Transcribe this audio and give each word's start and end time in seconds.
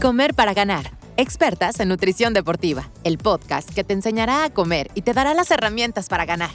Comer 0.00 0.34
para 0.34 0.52
ganar. 0.52 0.90
Expertas 1.16 1.80
en 1.80 1.88
nutrición 1.88 2.34
deportiva, 2.34 2.90
el 3.02 3.16
podcast 3.16 3.72
que 3.72 3.82
te 3.82 3.94
enseñará 3.94 4.44
a 4.44 4.50
comer 4.50 4.90
y 4.94 5.00
te 5.00 5.14
dará 5.14 5.32
las 5.32 5.50
herramientas 5.50 6.10
para 6.10 6.26
ganar. 6.26 6.50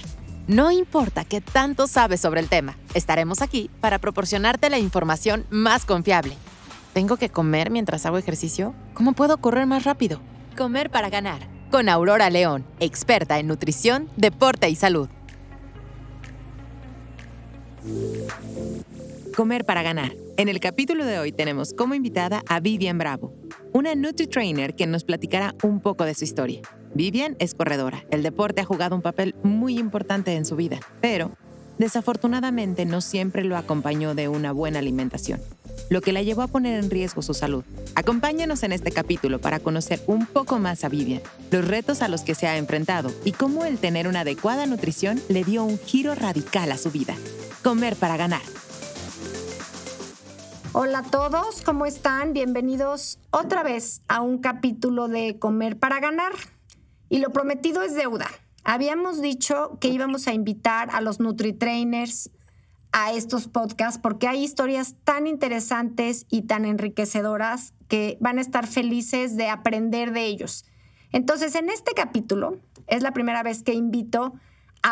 No 0.48 0.70
importa 0.70 1.26
qué 1.26 1.42
tanto 1.42 1.88
sabes 1.88 2.22
sobre 2.22 2.40
el 2.40 2.50
tema, 2.50 2.78
estaremos 2.94 3.42
aquí 3.42 3.72
para 3.80 3.98
proporcionarte 3.98 4.70
la 4.70 4.78
información 4.78 5.48
más 5.50 5.86
confiable. 5.86 6.36
¿Tengo 6.94 7.18
que 7.18 7.30
comer 7.30 7.72
mientras 7.72 8.06
hago 8.06 8.20
ejercicio? 8.20 8.76
¿Cómo 8.94 9.14
puedo 9.14 9.38
correr 9.38 9.66
más 9.66 9.86
rápido? 9.86 10.22
Comer 10.56 10.92
para 10.92 11.10
ganar. 11.10 11.48
Con 11.72 11.90
Aurora 11.90 12.30
León, 12.30 12.64
experta 12.80 13.40
en 13.40 13.48
nutrición, 13.48 14.08
deporte 14.18 14.70
y 14.70 14.76
salud. 14.76 15.10
Comer 19.36 19.66
para 19.66 19.82
ganar. 19.82 20.12
En 20.42 20.50
el 20.50 20.60
capítulo 20.60 21.06
de 21.06 21.20
hoy 21.20 21.32
tenemos 21.32 21.72
como 21.72 21.94
invitada 21.94 22.42
a 22.48 22.60
Vivian 22.60 22.98
Bravo, 22.98 23.32
una 23.74 23.94
Nutri-Trainer 23.94 24.74
que 24.74 24.88
nos 24.88 25.04
platicará 25.04 25.54
un 25.62 25.82
poco 25.82 26.04
de 26.04 26.16
su 26.16 26.24
historia. 26.24 26.62
Vivian 26.96 27.36
es 27.38 27.54
corredora. 27.54 28.06
El 28.10 28.24
deporte 28.24 28.60
ha 28.60 28.66
jugado 28.66 28.96
un 28.96 29.04
papel 29.04 29.36
muy 29.44 29.78
importante 29.78 30.34
en 30.34 30.46
su 30.46 30.56
vida, 30.56 30.80
pero 31.00 31.30
desafortunadamente 31.78 32.86
no 32.88 33.02
siempre 33.02 33.44
lo 33.44 33.56
acompañó 33.56 34.16
de 34.16 34.30
una 34.30 34.52
buena 34.52 34.80
alimentación, 34.80 35.40
lo 35.92 36.02
que 36.02 36.12
la 36.12 36.24
llevó 36.24 36.42
a 36.42 36.48
poner 36.48 36.84
en 36.84 36.90
riesgo 36.90 37.22
su 37.22 37.36
salud. 37.36 37.64
Acompáñanos 37.94 38.64
en 38.64 38.72
este 38.72 38.90
capítulo 38.90 39.40
para 39.40 39.60
conocer 39.60 40.02
un 40.08 40.26
poco 40.26 40.58
más 40.58 40.84
a 40.84 40.90
Vivian, 40.90 41.22
los 41.52 41.68
retos 41.68 42.02
a 42.02 42.08
los 42.08 42.22
que 42.22 42.34
se 42.34 42.48
ha 42.48 42.58
enfrentado 42.58 43.12
y 43.26 43.34
cómo 43.34 43.64
el 43.64 43.78
tener 43.78 44.08
una 44.08 44.22
adecuada 44.22 44.66
nutrición 44.66 45.22
le 45.30 45.44
dio 45.44 45.64
un 45.64 45.78
giro 45.78 46.16
radical 46.16 46.72
a 46.72 46.80
su 46.80 46.90
vida. 46.90 47.16
Comer 47.62 47.96
para 47.96 48.18
ganar. 48.18 48.42
Hola 50.74 51.00
a 51.00 51.04
todos, 51.04 51.64
¿cómo 51.64 51.86
están? 51.86 52.32
Bienvenidos 52.32 53.20
otra 53.30 53.62
vez 53.62 54.04
a 54.08 54.22
un 54.22 54.38
capítulo 54.38 55.10
de 55.10 55.38
Comer 55.38 55.78
para 55.78 56.00
Ganar. 56.00 56.32
Y 57.10 57.20
lo 57.20 57.34
prometido 57.34 57.82
es 57.82 57.94
deuda. 57.94 58.28
Habíamos 58.64 59.22
dicho 59.22 59.78
que 59.82 59.90
íbamos 59.90 60.30
a 60.30 60.34
invitar 60.34 60.90
a 60.94 61.02
los 61.02 61.20
NutriTrainers 61.20 62.32
a 62.94 63.12
estos 63.12 63.50
podcasts 63.50 64.00
porque 64.02 64.30
hay 64.30 64.46
historias 64.46 64.96
tan 65.04 65.28
interesantes 65.28 66.26
y 66.30 66.44
tan 66.44 66.64
enriquecedoras 66.64 67.74
que 67.90 68.18
van 68.22 68.38
a 68.38 68.42
estar 68.42 68.66
felices 68.66 69.36
de 69.36 69.50
aprender 69.50 70.14
de 70.14 70.26
ellos. 70.28 70.64
Entonces, 71.12 71.54
en 71.56 71.70
este 71.70 71.92
capítulo 71.94 72.60
es 72.88 73.04
la 73.04 73.12
primera 73.12 73.44
vez 73.44 73.62
que 73.62 73.74
invito 73.74 74.24
a 74.24 74.51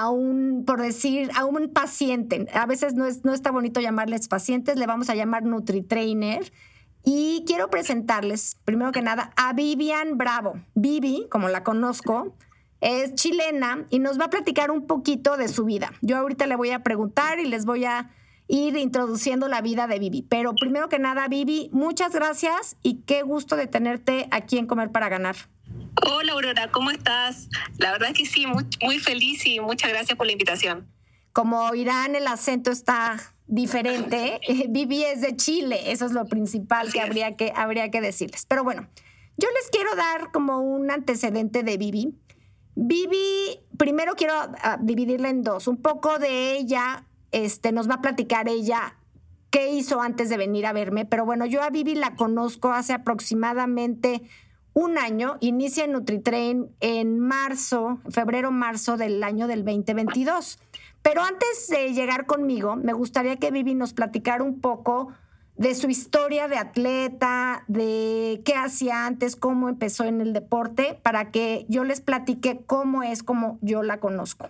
un, 0.09 0.63
por 0.65 0.81
decir, 0.81 1.29
a 1.35 1.45
un 1.45 1.69
paciente. 1.69 2.47
A 2.53 2.65
veces 2.65 2.93
no, 2.95 3.05
es, 3.05 3.25
no 3.25 3.33
está 3.33 3.51
bonito 3.51 3.79
llamarles 3.81 4.27
pacientes, 4.27 4.77
le 4.77 4.87
vamos 4.87 5.09
a 5.09 5.15
llamar 5.15 5.43
NutriTrainer. 5.43 6.51
Y 7.03 7.43
quiero 7.47 7.69
presentarles, 7.69 8.57
primero 8.65 8.91
que 8.91 9.01
nada, 9.01 9.31
a 9.35 9.53
Vivian 9.53 10.17
Bravo. 10.17 10.61
Vivi, 10.75 11.27
como 11.29 11.49
la 11.49 11.63
conozco, 11.63 12.35
es 12.81 13.15
chilena 13.15 13.85
y 13.89 13.99
nos 13.99 14.19
va 14.19 14.25
a 14.25 14.29
platicar 14.29 14.71
un 14.71 14.85
poquito 14.85 15.37
de 15.37 15.47
su 15.47 15.65
vida. 15.65 15.91
Yo 16.01 16.17
ahorita 16.17 16.45
le 16.45 16.55
voy 16.55 16.71
a 16.71 16.83
preguntar 16.83 17.39
y 17.39 17.45
les 17.45 17.65
voy 17.65 17.85
a 17.85 18.11
ir 18.47 18.77
introduciendo 18.77 19.47
la 19.47 19.61
vida 19.61 19.87
de 19.87 19.99
Vivi. 19.99 20.23
Pero 20.23 20.53
primero 20.55 20.89
que 20.89 20.99
nada, 20.99 21.27
Vivi, 21.27 21.69
muchas 21.71 22.13
gracias 22.13 22.77
y 22.83 23.01
qué 23.03 23.21
gusto 23.21 23.55
de 23.55 23.67
tenerte 23.67 24.27
aquí 24.31 24.57
en 24.57 24.65
Comer 24.65 24.91
para 24.91 25.09
Ganar. 25.09 25.35
Hola 25.95 26.33
Aurora, 26.33 26.71
¿cómo 26.71 26.91
estás? 26.91 27.49
La 27.77 27.91
verdad 27.91 28.09
es 28.09 28.17
que 28.17 28.25
sí, 28.25 28.45
muy, 28.45 28.99
feliz 28.99 29.45
y 29.45 29.59
muchas 29.59 29.91
gracias 29.91 30.17
por 30.17 30.25
la 30.25 30.31
invitación. 30.31 30.87
Como 31.33 31.61
oirán, 31.65 32.15
el 32.15 32.27
acento 32.27 32.71
está 32.71 33.17
diferente. 33.47 34.39
Vivi 34.69 35.03
es 35.03 35.21
de 35.21 35.35
Chile, 35.35 35.91
eso 35.91 36.05
es 36.05 36.11
lo 36.11 36.25
principal 36.25 36.91
que 36.91 37.01
habría, 37.01 37.35
que 37.35 37.51
habría 37.55 37.89
que 37.91 38.01
decirles. 38.01 38.45
Pero 38.45 38.63
bueno, 38.63 38.87
yo 39.37 39.47
les 39.59 39.69
quiero 39.71 39.95
dar 39.95 40.31
como 40.31 40.59
un 40.59 40.91
antecedente 40.91 41.63
de 41.63 41.77
Vivi. 41.77 42.15
Vivi, 42.75 43.59
primero 43.77 44.15
quiero 44.15 44.33
ah, 44.33 44.77
dividirla 44.81 45.29
en 45.29 45.43
dos. 45.43 45.67
Un 45.67 45.81
poco 45.81 46.19
de 46.19 46.57
ella, 46.57 47.05
este, 47.31 47.71
nos 47.71 47.89
va 47.89 47.95
a 47.95 48.01
platicar 48.01 48.47
ella 48.47 48.95
qué 49.49 49.71
hizo 49.71 50.01
antes 50.01 50.29
de 50.29 50.37
venir 50.37 50.65
a 50.65 50.73
verme, 50.73 51.05
pero 51.05 51.25
bueno, 51.25 51.45
yo 51.45 51.63
a 51.63 51.69
Vivi 51.69 51.95
la 51.95 52.15
conozco 52.15 52.71
hace 52.71 52.93
aproximadamente 52.93 54.21
un 54.73 54.97
año, 54.97 55.37
inicia 55.41 55.85
en 55.85 55.93
NutriTrain 55.93 56.67
en 56.79 57.19
marzo, 57.19 57.99
febrero-marzo 58.09 58.97
del 58.97 59.23
año 59.23 59.47
del 59.47 59.65
2022. 59.65 60.59
Pero 61.01 61.21
antes 61.21 61.67
de 61.69 61.93
llegar 61.93 62.25
conmigo, 62.25 62.75
me 62.75 62.93
gustaría 62.93 63.37
que 63.37 63.51
Vivi 63.51 63.73
nos 63.73 63.93
platicara 63.93 64.43
un 64.43 64.59
poco 64.59 65.13
de 65.55 65.75
su 65.75 65.89
historia 65.89 66.47
de 66.47 66.57
atleta, 66.57 67.65
de 67.67 68.41
qué 68.45 68.55
hacía 68.55 69.05
antes, 69.05 69.35
cómo 69.35 69.67
empezó 69.67 70.05
en 70.05 70.21
el 70.21 70.31
deporte, 70.31 70.97
para 71.03 71.31
que 71.31 71.65
yo 71.67 71.83
les 71.83 71.99
platique 71.99 72.61
cómo 72.65 73.03
es 73.03 73.23
como 73.23 73.59
yo 73.61 73.83
la 73.83 73.99
conozco. 73.99 74.49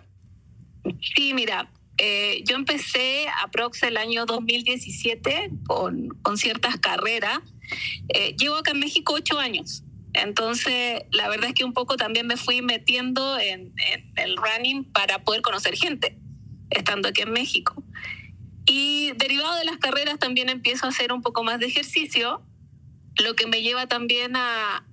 Sí, 1.14 1.34
mira, 1.34 1.68
eh, 1.98 2.42
yo 2.44 2.56
empecé 2.56 3.26
aprox 3.42 3.82
el 3.82 3.96
año 3.96 4.24
2017 4.24 5.50
con, 5.66 6.08
con 6.22 6.38
ciertas 6.38 6.78
carreras. 6.78 7.40
Eh, 8.08 8.36
llevo 8.38 8.56
acá 8.56 8.70
en 8.70 8.80
México 8.80 9.14
ocho 9.14 9.38
años. 9.38 9.82
Entonces, 10.12 11.02
la 11.12 11.28
verdad 11.28 11.50
es 11.50 11.54
que 11.54 11.64
un 11.64 11.72
poco 11.72 11.96
también 11.96 12.26
me 12.26 12.36
fui 12.36 12.62
metiendo 12.62 13.38
en, 13.38 13.72
el 14.16 14.36
running 14.36 14.84
para 14.84 15.22
poder 15.24 15.42
conocer 15.42 15.76
gente, 15.76 16.18
estando 16.70 17.08
aquí 17.08 17.22
en 17.22 17.32
México. 17.32 17.82
Y 18.66 19.12
derivado 19.16 19.56
de 19.56 19.64
las 19.64 19.78
carreras 19.78 20.18
también 20.18 20.48
empiezo 20.48 20.86
a 20.86 20.88
hacer 20.90 21.12
un 21.12 21.22
poco 21.22 21.44
más 21.44 21.60
de 21.60 21.66
ejercicio, 21.66 22.42
lo 23.18 23.34
que 23.34 23.46
me 23.46 23.62
lleva 23.62 23.86
también 23.86 24.34
a, 24.36 24.84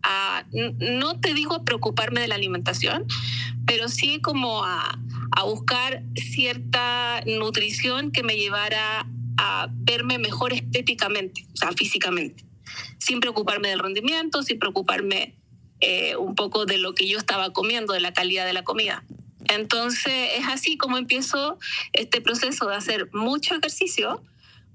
no 0.51 1.19
te 1.19 1.33
digo 1.33 1.63
preocuparme 1.63 2.21
de 2.21 2.27
la 2.27 2.35
alimentación, 2.35 3.05
pero 3.65 3.89
sí 3.89 4.19
como 4.21 4.63
a, 4.65 4.99
a 5.31 5.43
buscar 5.43 6.03
cierta 6.15 7.21
nutrición 7.25 8.11
que 8.11 8.23
me 8.23 8.35
llevara 8.35 9.07
a 9.37 9.67
verme 9.71 10.17
mejor 10.17 10.53
estéticamente, 10.53 11.45
o 11.53 11.57
sea, 11.57 11.71
físicamente 11.71 12.46
sin 12.99 13.19
preocuparme 13.19 13.69
del 13.69 13.79
rendimiento, 13.79 14.43
sin 14.43 14.59
preocuparme 14.59 15.35
eh, 15.79 16.15
un 16.15 16.35
poco 16.35 16.65
de 16.65 16.77
lo 16.77 16.93
que 16.93 17.07
yo 17.07 17.17
estaba 17.17 17.53
comiendo, 17.53 17.93
de 17.93 17.99
la 17.99 18.13
calidad 18.13 18.45
de 18.45 18.53
la 18.53 18.63
comida. 18.63 19.03
Entonces 19.49 20.31
es 20.35 20.47
así 20.47 20.77
como 20.77 20.97
empiezo 20.97 21.57
este 21.93 22.21
proceso 22.21 22.67
de 22.67 22.75
hacer 22.75 23.09
mucho 23.13 23.55
ejercicio, 23.55 24.21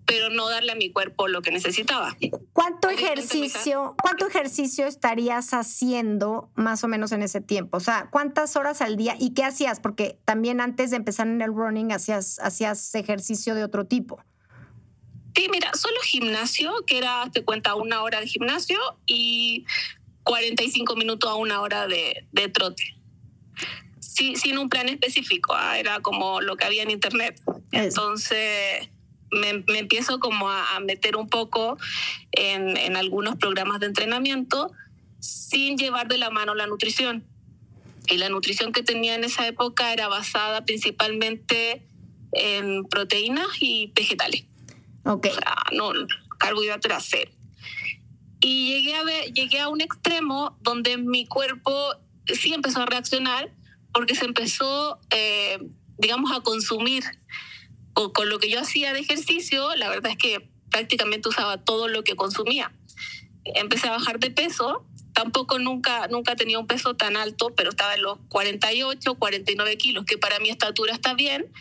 pero 0.07 0.31
no 0.31 0.49
darle 0.49 0.73
a 0.73 0.75
mi 0.75 0.91
cuerpo 0.91 1.29
lo 1.29 1.43
que 1.43 1.51
necesitaba. 1.51 2.17
¿Cuánto 2.53 2.89
ejercicio, 2.89 3.95
cuánto 4.03 4.27
ejercicio 4.27 4.87
estarías 4.87 5.55
haciendo 5.55 6.51
más 6.55 6.85
o 6.85 6.89
menos 6.89 7.13
en 7.13 7.23
ese 7.23 7.41
tiempo? 7.41 7.77
O 7.77 7.81
sea, 7.81 8.09
¿cuántas 8.11 8.57
horas 8.57 8.83
al 8.83 8.97
día 8.97 9.17
y 9.19 9.35
qué 9.35 9.45
hacías? 9.45 9.81
Porque 9.81 10.19
también 10.25 10.61
antes 10.61 10.91
de 10.91 10.97
empezar 10.97 11.27
en 11.29 11.41
el 11.41 11.55
running 11.55 11.93
hacías, 11.93 12.39
hacías 12.41 12.95
ejercicio 12.95 13.55
de 13.55 13.65
otro 13.65 13.87
tipo. 13.87 14.23
Sí, 15.35 15.49
mira, 15.51 15.71
solo 15.75 16.01
gimnasio, 16.03 16.73
que 16.87 16.99
era, 16.99 17.31
te 17.33 17.43
cuenta, 17.43 17.75
una 17.75 18.03
hora 18.03 18.21
de 18.21 18.27
gimnasio 18.27 18.79
y 19.07 19.65
45 20.25 20.95
minutos 20.97 21.31
a 21.31 21.35
una 21.35 21.61
hora 21.61 21.87
de, 21.87 22.49
trote. 22.53 22.97
Sí, 24.01 24.37
sin 24.37 24.59
un 24.59 24.69
plan 24.69 24.89
específico, 24.89 25.55
¿ah? 25.55 25.79
era 25.79 26.01
como 26.01 26.41
lo 26.41 26.57
que 26.57 26.65
había 26.65 26.83
en 26.83 26.91
internet. 26.91 27.41
Entonces 27.71 28.91
me, 29.31 29.65
empiezo 29.79 30.21
como 30.21 30.51
a, 30.51 30.79
meter 30.81 31.17
un 31.17 31.29
poco 31.29 31.79
en, 32.33 32.77
en 32.77 32.97
algunos 32.97 33.37
programas 33.37 33.81
de 33.81 33.87
entrenamiento 33.87 34.71
sin 35.19 35.79
llevar 35.79 36.09
de 36.09 36.19
la 36.19 36.29
mano 36.31 36.55
la 36.55 36.67
nutrición. 36.67 37.25
Y 38.09 38.19
la 38.19 38.29
nutrición 38.29 38.73
que 38.73 38.83
tenía 38.83 39.15
en 39.15 39.25
esa 39.25 39.47
época 39.47 39.93
era 39.93 40.09
basada 40.09 40.65
principalmente 40.65 41.83
en 42.33 42.85
proteínas 42.85 43.49
y 43.61 43.93
vegetales. 43.95 44.45
Ok. 45.05 45.27
O 45.31 45.35
sea, 45.35 45.55
no, 45.73 45.93
carbohidrato 46.39 46.89
era 46.89 47.01
cero. 47.01 47.31
Y 48.41 48.73
llegué 48.75 48.97
a, 48.97 49.05
ver, 49.05 49.33
llegué 49.33 49.61
a 49.61 49.69
un 49.69 49.81
extremo 49.81 50.59
donde 50.61 50.97
mi 50.97 51.27
cuerpo 51.27 51.95
sí 52.27 52.53
empezó 52.53 52.83
a 52.83 52.87
reaccionar 52.87 53.53
porque 53.93 54.15
se 54.15 54.25
empezó, 54.25 54.99
eh, 55.11 55.59
digamos, 55.99 56.33
a 56.33 56.41
consumir. 56.41 57.05
O 57.95 58.13
con 58.13 58.29
lo 58.29 58.39
que 58.39 58.51
yo 58.51 58.59
hacía 58.59 58.93
de 58.93 59.01
ejercicio, 59.01 59.75
la 59.77 59.89
verdad 59.89 60.13
es 60.13 60.19
que 60.19 60.51
prácticamente 60.71 61.29
usaba 61.29 61.59
todo 61.59 61.89
lo 61.89 62.03
que 62.05 62.17
consumía. 62.17 62.73
Empecé 63.45 63.89
a 63.89 63.93
bajar 63.93 64.19
de 64.19 64.31
peso, 64.31 64.87
tampoco 65.13 65.59
nunca, 65.59 66.09
nunca 66.09 66.35
tenía 66.35 66.59
un 66.59 66.67
peso 66.67 66.95
tan 66.95 67.17
alto, 67.17 67.53
pero 67.55 67.71
estaba 67.71 67.95
en 67.95 68.03
los 68.03 68.19
48, 68.29 69.15
49 69.17 69.77
kilos, 69.77 70.05
que 70.07 70.17
para 70.17 70.39
mi 70.39 70.49
estatura 70.49 70.95
está 70.95 71.13
bien. 71.15 71.53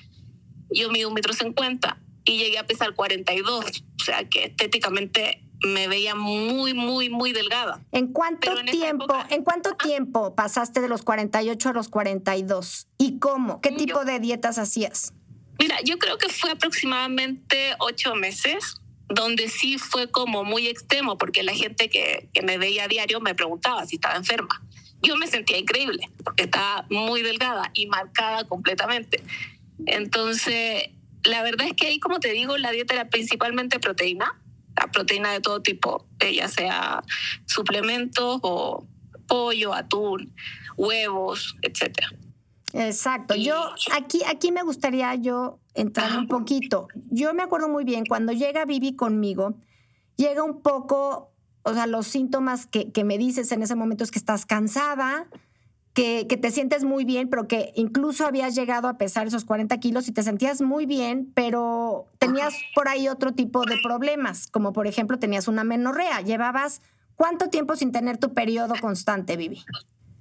Yo 0.69 0.89
mido 0.89 1.10
un 1.10 1.13
metro 1.13 1.33
cincuenta 1.33 2.00
y 2.25 2.38
llegué 2.38 2.59
a 2.59 2.68
pesar 2.68 2.94
42, 2.94 3.65
o 4.00 4.03
sea 4.03 4.23
que 4.27 4.45
estéticamente 4.45 5.44
me 5.63 5.88
veía 5.88 6.15
muy, 6.15 6.73
muy, 6.73 7.09
muy 7.09 7.33
delgada. 7.33 7.81
¿En 7.91 8.07
cuánto 8.07 8.53
tiempo, 8.65 9.13
en 9.29 9.44
cuánto 9.44 9.75
tiempo 9.75 10.35
pasaste 10.35 10.81
de 10.81 10.89
los 10.89 11.03
48 11.03 11.69
a 11.69 11.73
los 11.73 11.89
42? 11.89 12.88
¿Y 12.97 13.19
cómo? 13.19 13.62
¿Qué 13.62 13.71
tipo 13.71 14.03
de 14.06 14.19
dietas 14.19 14.57
hacías? 14.57 15.13
Mira, 15.59 15.77
yo 15.83 16.00
creo 16.00 16.18
que 16.18 16.29
fue 16.29 16.51
aproximadamente 16.51 17.75
ocho 17.79 18.15
meses 18.15 18.81
donde 19.07 19.50
sí 19.50 19.77
fue 19.77 20.09
como 20.09 20.44
muy 20.44 20.67
extremo, 20.67 21.17
porque 21.17 21.44
la 21.44 21.53
gente 21.53 21.89
que, 21.89 22.29
que 22.33 22.41
me 22.41 22.57
veía 22.57 22.85
a 22.85 22.88
diario 22.88 23.19
me 23.19 23.35
preguntaba 23.35 23.85
si 23.85 23.95
estaba 23.97 24.15
enferma. 24.15 24.63
Yo 25.03 25.15
me 25.17 25.27
sentía 25.27 25.57
increíble, 25.57 26.09
porque 26.24 26.44
estaba 26.44 26.85
muy 26.89 27.21
delgada 27.21 27.71
y 27.74 27.88
marcada 27.88 28.47
completamente. 28.47 29.21
Entonces, 29.85 30.89
la 31.23 31.44
verdad 31.44 31.68
es 31.68 31.73
que 31.73 31.88
ahí, 31.88 32.00
como 32.00 32.19
te 32.19 32.31
digo, 32.31 32.57
la 32.57 32.71
dieta 32.71 32.94
era 32.94 33.09
principalmente 33.09 33.79
proteína, 33.79 34.39
la 34.75 34.88
proteína 34.91 35.31
de 35.31 35.41
todo 35.41 35.62
tipo, 35.62 36.06
eh, 36.19 36.35
ya 36.35 36.47
sea 36.47 37.03
suplementos 37.45 38.39
o 38.44 38.85
pollo, 39.27 39.73
atún, 39.73 40.33
huevos, 40.77 41.56
etcétera. 41.62 42.09
Exacto. 42.73 43.35
Yo 43.35 43.56
aquí, 43.94 44.21
aquí 44.27 44.51
me 44.51 44.63
gustaría 44.63 45.13
yo 45.15 45.59
entrar 45.73 46.18
un 46.18 46.27
poquito. 46.27 46.88
Yo 47.09 47.33
me 47.33 47.44
acuerdo 47.44 47.69
muy 47.69 47.83
bien, 47.83 48.06
cuando 48.06 48.31
llega 48.31 48.65
Vivi 48.65 48.95
conmigo, 48.95 49.56
llega 50.15 50.44
un 50.44 50.62
poco, 50.62 51.33
o 51.63 51.74
sea, 51.74 51.88
los 51.88 52.07
síntomas 52.07 52.65
que, 52.65 52.91
que 52.91 53.03
me 53.03 53.17
dices 53.17 53.51
en 53.51 53.62
ese 53.63 53.75
momento 53.75 54.03
es 54.03 54.12
que 54.12 54.19
estás 54.19 54.45
cansada, 54.45 55.27
que, 55.93 56.25
que, 56.27 56.38
te 56.38 56.51
sientes 56.51 56.83
muy 56.83 57.03
bien, 57.03 57.29
pero 57.29 57.47
que 57.47 57.73
incluso 57.75 58.25
habías 58.25 58.55
llegado 58.55 58.88
a 58.88 58.97
pesar 58.97 59.27
esos 59.27 59.45
40 59.45 59.77
kilos 59.79 60.07
y 60.07 60.13
te 60.13 60.23
sentías 60.23 60.61
muy 60.61 60.85
bien, 60.85 61.31
pero 61.35 62.07
tenías 62.19 62.53
por 62.73 62.88
ahí 62.88 63.07
otro 63.09 63.33
tipo 63.33 63.65
de 63.65 63.77
problemas, 63.83 64.47
como 64.47 64.71
por 64.73 64.88
ejemplo 64.88 65.19
tenías 65.19 65.47
una 65.47 65.63
menorrea. 65.63 66.21
Llevabas 66.21 66.81
cuánto 67.15 67.49
tiempo 67.49 67.75
sin 67.75 67.91
tener 67.91 68.17
tu 68.17 68.33
periodo 68.33 68.73
constante, 68.79 69.35
Vivi? 69.38 69.63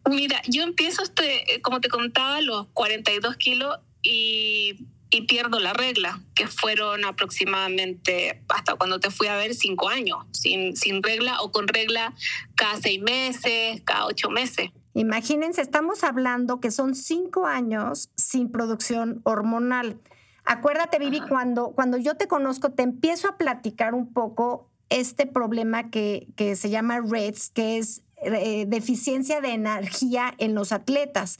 Mira, 0.08 0.42
yo 0.48 0.62
empiezo, 0.62 1.02
este, 1.02 1.60
como 1.62 1.80
te 1.80 1.88
contaba, 1.88 2.40
los 2.40 2.66
42 2.72 3.36
kilos 3.36 3.78
y, 4.02 4.86
y, 5.10 5.22
pierdo 5.22 5.60
la 5.60 5.72
regla, 5.72 6.20
que 6.34 6.46
fueron 6.46 7.04
aproximadamente, 7.04 8.42
hasta 8.48 8.74
cuando 8.76 8.98
te 8.98 9.10
fui 9.10 9.28
a 9.28 9.36
ver, 9.36 9.54
cinco 9.54 9.88
años, 9.88 10.18
sin, 10.32 10.76
sin 10.76 11.02
regla 11.02 11.40
o 11.42 11.52
con 11.52 11.68
regla 11.68 12.14
cada 12.54 12.76
seis 12.78 13.00
meses, 13.00 13.82
cada 13.84 14.06
ocho 14.06 14.30
meses. 14.30 14.70
Imagínense, 14.94 15.62
estamos 15.62 16.02
hablando 16.02 16.60
que 16.60 16.70
son 16.70 16.94
cinco 16.94 17.46
años 17.46 18.10
sin 18.16 18.50
producción 18.50 19.20
hormonal. 19.24 20.00
Acuérdate, 20.44 20.98
Vivi, 20.98 21.20
cuando, 21.20 21.70
cuando 21.70 21.96
yo 21.96 22.16
te 22.16 22.26
conozco, 22.26 22.70
te 22.70 22.82
empiezo 22.82 23.28
a 23.28 23.36
platicar 23.36 23.94
un 23.94 24.12
poco 24.12 24.68
este 24.88 25.26
problema 25.26 25.90
que, 25.90 26.26
que 26.34 26.56
se 26.56 26.70
llama 26.70 27.00
REDS, 27.00 27.50
que 27.50 27.78
es 27.78 28.02
eh, 28.22 28.66
deficiencia 28.66 29.40
de 29.40 29.52
energía 29.52 30.34
en 30.38 30.54
los 30.54 30.72
atletas. 30.72 31.38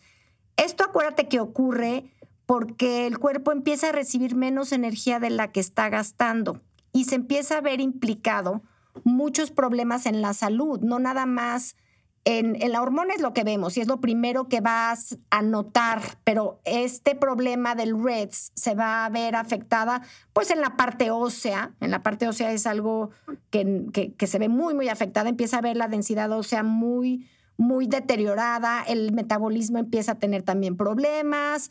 Esto 0.56 0.85
acuérdate 0.85 1.29
que 1.29 1.41
ocurre 1.41 2.05
porque 2.47 3.06
el 3.06 3.19
cuerpo 3.19 3.52
empieza 3.52 3.88
a 3.88 3.93
recibir 3.93 4.35
menos 4.35 4.73
energía 4.73 5.20
de 5.20 5.31
la 5.31 5.52
que 5.52 5.61
está 5.61 5.88
gastando 5.88 6.61
y 6.93 7.05
se 7.05 7.17
empieza 7.17 7.58
a 7.58 7.61
ver 7.61 7.81
implicado 7.81 8.62
muchos 9.05 9.50
problemas 9.50 10.06
en 10.06 10.23
la 10.23 10.35
salud, 10.35 10.81
no 10.81 10.99
nada 10.99 11.26
más 11.26 11.76
en, 12.25 12.58
la 12.70 12.82
hormona 12.82 13.14
es 13.14 13.22
lo 13.22 13.32
que 13.32 13.44
vemos 13.44 13.76
y 13.76 13.81
es 13.81 13.88
lo 13.88 14.00
primero 14.00 14.49
que 14.49 14.61
vas 14.61 15.19
a 15.31 15.43
notar, 15.43 16.00
pero 16.25 16.61
este 16.64 17.14
problema 17.14 17.75
del 17.75 18.02
REDS 18.02 18.52
se 18.55 18.75
va 18.75 19.05
a 19.05 19.08
ver 19.08 19.34
afectada 19.37 20.02
pues 20.32 20.50
en 20.50 20.61
la 20.61 20.76
parte 20.76 21.11
ósea, 21.11 21.72
en 21.81 21.90
la 21.90 22.02
parte 22.02 22.28
ósea 22.28 22.52
es 22.52 22.67
algo 22.67 23.11
que, 23.50 24.12
que, 24.17 24.26
se 24.26 24.38
ve 24.38 24.49
muy, 24.49 24.75
muy 24.75 24.88
afectada, 24.88 25.31
empieza 25.31 25.58
a 25.58 25.62
ver 25.62 25.76
la 25.76 25.88
densidad 25.88 26.31
ósea 26.32 26.62
muy, 26.62 27.26
muy 27.56 27.87
deteriorada, 27.87 28.82
el 28.87 29.12
metabolismo 29.12 29.78
empieza 29.78 30.12
a 30.12 30.19
tener 30.19 30.43
también 30.43 30.76
problemas, 30.76 31.70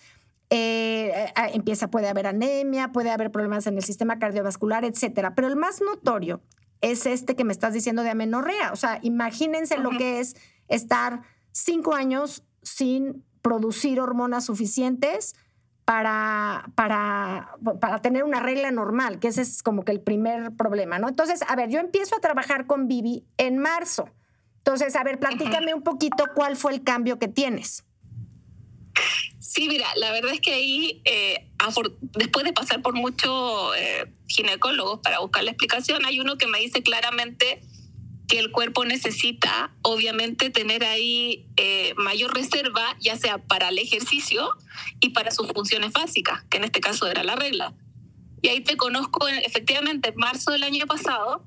eh, 0.49 1.31
empieza, 1.53 1.91
puede 1.91 2.09
haber 2.09 2.25
anemia, 2.25 2.91
puede 2.91 3.11
haber 3.11 3.31
problemas 3.31 3.67
en 3.67 3.77
el 3.77 3.83
sistema 3.83 4.17
cardiovascular, 4.17 4.83
etcétera. 4.83 5.35
Pero 5.35 5.47
el 5.47 5.55
más 5.55 5.79
notorio 5.79 6.41
es 6.81 7.05
este 7.05 7.35
que 7.35 7.43
me 7.43 7.53
estás 7.53 7.73
diciendo 7.73 8.03
de 8.03 8.09
amenorrea. 8.11 8.71
O 8.71 8.75
sea, 8.75 8.99
imagínense 9.01 9.77
lo 9.77 9.91
que 9.91 10.19
es 10.19 10.35
estar 10.67 11.21
cinco 11.51 11.93
años 11.93 12.43
sin 12.61 13.23
producir 13.41 13.99
hormonas 13.99 14.45
suficientes 14.45 15.35
para, 15.85 16.69
para, 16.75 17.55
para 17.81 17.99
tener 17.99 18.23
una 18.23 18.39
regla 18.39 18.69
normal, 18.69 19.19
que 19.19 19.29
ese 19.29 19.41
es 19.41 19.63
como 19.63 19.83
que 19.83 19.91
el 19.91 20.01
primer 20.01 20.51
problema, 20.55 20.99
¿no? 20.99 21.09
Entonces, 21.09 21.41
a 21.47 21.55
ver, 21.55 21.69
yo 21.69 21.79
empiezo 21.79 22.15
a 22.15 22.19
trabajar 22.19 22.67
con 22.67 22.87
Vivi 22.87 23.25
en 23.37 23.57
marzo. 23.57 24.07
Entonces, 24.57 24.95
a 24.95 25.03
ver, 25.03 25.19
platícame 25.19 25.73
un 25.73 25.81
poquito 25.81 26.25
cuál 26.35 26.57
fue 26.57 26.73
el 26.73 26.83
cambio 26.83 27.17
que 27.17 27.27
tienes. 27.27 27.85
Sí, 29.49 29.67
mira, 29.67 29.87
la 29.95 30.11
verdad 30.11 30.31
es 30.31 30.41
que 30.41 30.53
ahí, 30.53 31.01
eh, 31.05 31.49
después 32.01 32.45
de 32.45 32.53
pasar 32.53 32.83
por 32.83 32.93
muchos 32.93 33.75
eh, 33.75 34.05
ginecólogos 34.27 34.99
para 34.99 35.21
buscar 35.21 35.43
la 35.43 35.49
explicación, 35.49 36.05
hay 36.05 36.19
uno 36.19 36.37
que 36.37 36.45
me 36.45 36.59
dice 36.59 36.83
claramente 36.83 37.59
que 38.27 38.37
el 38.37 38.51
cuerpo 38.51 38.85
necesita, 38.85 39.71
obviamente, 39.81 40.51
tener 40.51 40.83
ahí 40.83 41.47
eh, 41.57 41.95
mayor 41.97 42.35
reserva, 42.35 42.95
ya 42.99 43.15
sea 43.15 43.39
para 43.39 43.69
el 43.69 43.79
ejercicio 43.79 44.51
y 44.99 45.09
para 45.09 45.31
sus 45.31 45.47
funciones 45.47 45.93
básicas, 45.93 46.43
que 46.43 46.57
en 46.57 46.65
este 46.65 46.79
caso 46.79 47.07
era 47.07 47.23
la 47.23 47.35
regla. 47.35 47.73
Y 48.43 48.49
ahí 48.49 48.61
te 48.61 48.77
conozco 48.77 49.27
efectivamente 49.27 50.09
en 50.09 50.15
marzo 50.15 50.51
del 50.51 50.61
año 50.61 50.85
pasado 50.85 51.43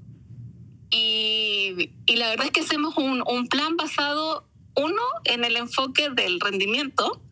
y, 0.90 1.92
y 2.06 2.16
la 2.16 2.30
verdad 2.30 2.46
es 2.46 2.52
que 2.52 2.62
hacemos 2.62 2.96
un, 2.96 3.22
un 3.24 3.46
plan 3.46 3.76
basado, 3.76 4.48
uno, 4.74 5.02
en 5.22 5.44
el 5.44 5.56
enfoque 5.56 6.10
del 6.10 6.40
rendimiento 6.40 7.22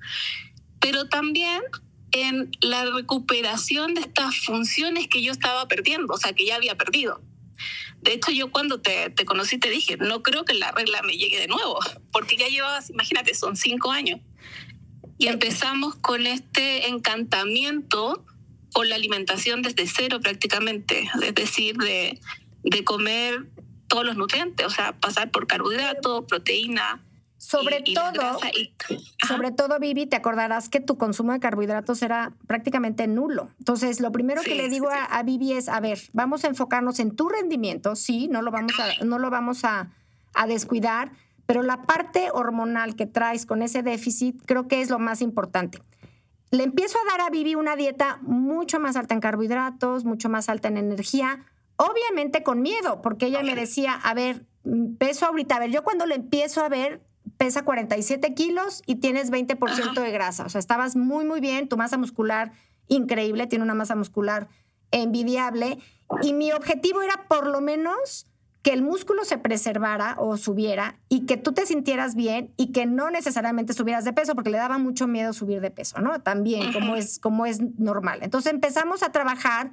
pero 0.81 1.09
también 1.09 1.63
en 2.13 2.51
la 2.61 2.85
recuperación 2.87 3.95
de 3.95 4.01
estas 4.01 4.37
funciones 4.37 5.07
que 5.09 5.23
yo 5.23 5.33
estaba 5.33 5.69
perdiendo, 5.69 6.15
o 6.15 6.19
sea, 6.19 6.33
que 6.33 6.47
ya 6.47 6.57
había 6.57 6.77
perdido. 6.77 7.23
De 8.03 8.15
hecho, 8.15 8.33
yo 8.33 8.51
cuando 8.51 8.81
te, 8.81 9.11
te 9.11 9.25
conocí 9.25 9.59
te 9.59 9.69
dije, 9.69 9.97
no 9.99 10.23
creo 10.23 10.45
que 10.45 10.55
la 10.55 10.73
regla 10.73 11.03
me 11.03 11.13
llegue 11.13 11.39
de 11.39 11.49
nuevo, 11.49 11.79
porque 12.13 12.37
ya 12.37 12.49
llevabas, 12.49 12.91
imagínate, 12.91 13.35
son 13.35 13.57
cinco 13.57 13.93
años. 13.93 14.21
Y 15.19 15.29
empezamos 15.29 15.97
con 15.97 16.27
este 16.27 16.89
encantamiento 16.89 18.25
con 18.73 18.89
la 18.89 18.95
alimentación 18.95 19.63
desde 19.63 19.87
cero 19.87 20.21
prácticamente, 20.21 21.11
es 21.23 21.35
decir, 21.35 21.77
de, 21.77 22.19
de 22.63 22.85
comer 22.85 23.47
todos 23.89 24.05
los 24.05 24.17
nutrientes, 24.17 24.65
o 24.67 24.71
sea, 24.71 24.99
pasar 24.99 25.31
por 25.31 25.47
carbohidratos, 25.47 26.25
proteína, 26.27 27.03
sobre 27.41 27.83
todo, 27.95 28.39
sobre 29.27 29.51
todo, 29.51 29.79
Vivi, 29.79 30.05
te 30.05 30.17
acordarás 30.17 30.69
que 30.69 30.79
tu 30.79 30.99
consumo 30.99 31.33
de 31.33 31.41
carbohidratos 31.41 32.03
era 32.03 32.35
prácticamente 32.47 33.07
nulo. 33.07 33.49
Entonces, 33.59 34.01
lo 34.01 34.13
primero 34.13 34.43
que 34.43 34.55
le 34.55 34.69
digo 34.69 34.91
a, 34.91 35.07
a, 35.07 35.23
Vivi 35.23 35.55
es, 35.55 35.71
a 35.71 35.81
ver, 35.81 35.99
vamos 36.13 36.45
a 36.45 36.49
enfocarnos 36.49 37.01
en 37.01 37.17
tu 37.17 37.31
rendimiento, 37.31 37.97
sí, 37.97 38.29
no 38.29 38.43
lo 38.43 38.51
vamos 38.51 38.75
a, 38.79 39.03
no 39.07 39.19
lo 39.19 39.31
vamos 39.31 39.65
a, 39.65 39.89
a 40.35 40.47
descuidar, 40.47 41.13
pero 41.47 41.63
la 41.63 41.85
parte 41.85 42.29
hormonal 42.31 42.95
que 42.95 43.07
traes 43.07 43.47
con 43.47 43.63
ese 43.63 43.83
déficit 43.83 44.43
creo 44.45 44.69
que 44.69 44.83
es 44.83 44.91
lo 44.91 44.99
más 44.99 45.23
importante. 45.23 45.83
Le 46.51 46.63
empiezo 46.65 46.99
a 46.99 47.11
dar 47.11 47.23
a 47.23 47.31
Vivi 47.31 47.55
una 47.55 47.75
dieta 47.75 48.19
mucho 48.21 48.81
más 48.81 48.97
alta 48.97 49.15
en 49.15 49.21
carbohidratos, 49.21 50.05
mucho 50.05 50.29
más 50.29 50.51
alta 50.51 50.69
en 50.69 50.77
energía, 50.77 51.47
obviamente 51.77 52.43
con 52.43 52.61
miedo, 52.61 53.01
porque 53.01 53.27
ella 53.27 53.43
me 53.43 53.55
decía, 53.55 53.95
a 53.95 54.13
ver, 54.13 54.45
peso 54.99 55.25
ahorita, 55.25 55.57
a 55.57 55.61
ver, 55.61 55.71
yo 55.71 55.83
cuando 55.83 56.05
le 56.05 56.17
empiezo 56.17 56.63
a 56.63 56.69
ver, 56.69 57.01
pesa 57.41 57.63
47 57.63 58.35
kilos 58.35 58.83
y 58.85 58.97
tienes 58.97 59.33
20% 59.33 59.99
de 59.99 60.11
grasa. 60.11 60.45
O 60.45 60.51
sea, 60.51 60.59
estabas 60.59 60.95
muy, 60.95 61.25
muy 61.25 61.41
bien, 61.41 61.71
tu 61.71 61.79
masa 61.79 61.97
muscular 61.97 62.53
increíble, 62.87 63.47
tiene 63.47 63.65
una 63.65 63.73
masa 63.73 63.97
muscular 63.97 64.49
envidiable. 64.91 65.79
Y 66.21 66.35
mi 66.35 66.53
objetivo 66.53 67.01
era 67.01 67.25
por 67.29 67.47
lo 67.47 67.63
menos 67.63 68.27
que 68.61 68.75
el 68.75 68.83
músculo 68.83 69.25
se 69.25 69.39
preservara 69.39 70.17
o 70.19 70.37
subiera 70.37 70.99
y 71.09 71.25
que 71.25 71.39
tú 71.39 71.53
te 71.53 71.65
sintieras 71.65 72.15
bien 72.15 72.53
y 72.59 72.73
que 72.73 72.85
no 72.85 73.09
necesariamente 73.09 73.73
subieras 73.73 74.05
de 74.05 74.13
peso, 74.13 74.35
porque 74.35 74.51
le 74.51 74.59
daba 74.59 74.77
mucho 74.77 75.09
miedo 75.09 75.33
subir 75.33 75.63
de 75.63 75.71
peso, 75.71 75.99
¿no? 76.03 76.21
También, 76.21 76.75
como 76.75 76.95
es, 76.95 77.19
como 77.19 77.47
es 77.47 77.63
normal. 77.79 78.19
Entonces 78.21 78.53
empezamos 78.53 79.03
a 79.03 79.13
trabajar 79.13 79.71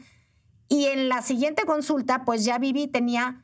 y 0.69 0.86
en 0.86 1.09
la 1.09 1.21
siguiente 1.21 1.63
consulta, 1.65 2.24
pues 2.24 2.45
ya 2.45 2.59
Vivi 2.59 2.88
tenía 2.88 3.43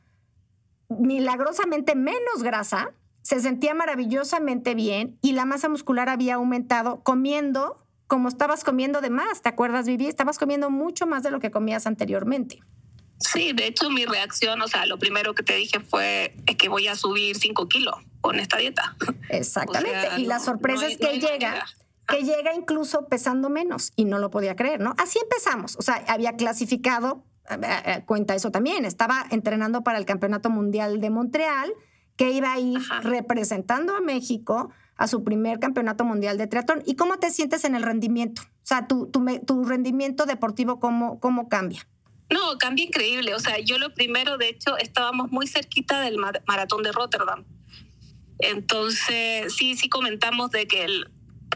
milagrosamente 0.88 1.94
menos 1.94 2.42
grasa, 2.42 2.94
se 3.24 3.40
sentía 3.40 3.74
maravillosamente 3.74 4.74
bien 4.74 5.18
y 5.22 5.32
la 5.32 5.46
masa 5.46 5.70
muscular 5.70 6.10
había 6.10 6.34
aumentado 6.34 7.02
comiendo 7.02 7.82
como 8.06 8.28
estabas 8.28 8.64
comiendo 8.64 9.00
de 9.00 9.08
más. 9.08 9.40
¿Te 9.40 9.48
acuerdas, 9.48 9.86
Vivi? 9.86 10.06
Estabas 10.06 10.38
comiendo 10.38 10.70
mucho 10.70 11.06
más 11.06 11.22
de 11.22 11.30
lo 11.30 11.40
que 11.40 11.50
comías 11.50 11.86
anteriormente. 11.86 12.60
Sí, 13.18 13.54
de 13.54 13.66
hecho 13.66 13.88
mi 13.88 14.04
reacción, 14.04 14.60
o 14.60 14.68
sea, 14.68 14.84
lo 14.84 14.98
primero 14.98 15.34
que 15.34 15.42
te 15.42 15.54
dije 15.56 15.80
fue 15.80 16.36
es 16.46 16.56
que 16.56 16.68
voy 16.68 16.86
a 16.86 16.96
subir 16.96 17.36
5 17.36 17.66
kilos 17.66 17.94
con 18.20 18.38
esta 18.38 18.58
dieta. 18.58 18.94
Exactamente. 19.30 20.20
y 20.20 20.26
la 20.26 20.38
sorpresa 20.38 20.86
es 20.86 20.98
que 20.98 21.18
llega, 21.18 21.64
que 22.06 22.24
llega 22.24 22.54
incluso 22.54 23.08
pesando 23.08 23.48
menos 23.48 23.94
y 23.96 24.04
no 24.04 24.18
lo 24.18 24.30
podía 24.30 24.54
creer, 24.54 24.80
¿no? 24.80 24.94
Así 24.98 25.18
empezamos. 25.18 25.76
O 25.76 25.82
sea, 25.82 26.04
había 26.08 26.36
clasificado, 26.36 27.24
eh, 27.48 27.56
eh, 27.86 28.02
cuenta 28.04 28.34
eso 28.34 28.50
también, 28.50 28.84
estaba 28.84 29.24
entrenando 29.30 29.82
para 29.82 29.96
el 29.96 30.04
Campeonato 30.04 30.50
Mundial 30.50 31.00
de 31.00 31.08
Montreal 31.08 31.72
que 32.16 32.30
iba 32.30 32.52
a 32.52 32.60
ir 32.60 32.78
representando 33.02 33.96
a 33.96 34.00
México 34.00 34.70
a 34.96 35.08
su 35.08 35.24
primer 35.24 35.58
campeonato 35.58 36.04
mundial 36.04 36.38
de 36.38 36.46
triatlón. 36.46 36.82
¿Y 36.86 36.94
cómo 36.94 37.18
te 37.18 37.30
sientes 37.30 37.64
en 37.64 37.74
el 37.74 37.82
rendimiento? 37.82 38.42
O 38.42 38.66
sea, 38.66 38.86
tu, 38.86 39.06
tu, 39.06 39.24
tu 39.46 39.64
rendimiento 39.64 40.24
deportivo, 40.24 40.78
¿cómo, 40.78 41.18
¿cómo 41.18 41.48
cambia? 41.48 41.86
No, 42.30 42.58
cambia 42.58 42.84
increíble. 42.84 43.34
O 43.34 43.40
sea, 43.40 43.58
yo 43.58 43.78
lo 43.78 43.92
primero, 43.92 44.38
de 44.38 44.48
hecho, 44.48 44.76
estábamos 44.78 45.30
muy 45.30 45.46
cerquita 45.46 46.00
del 46.00 46.16
maratón 46.18 46.82
de 46.82 46.92
Rotterdam. 46.92 47.44
Entonces, 48.38 49.54
sí, 49.54 49.76
sí 49.76 49.88
comentamos 49.88 50.50
de 50.50 50.66
que 50.66 50.86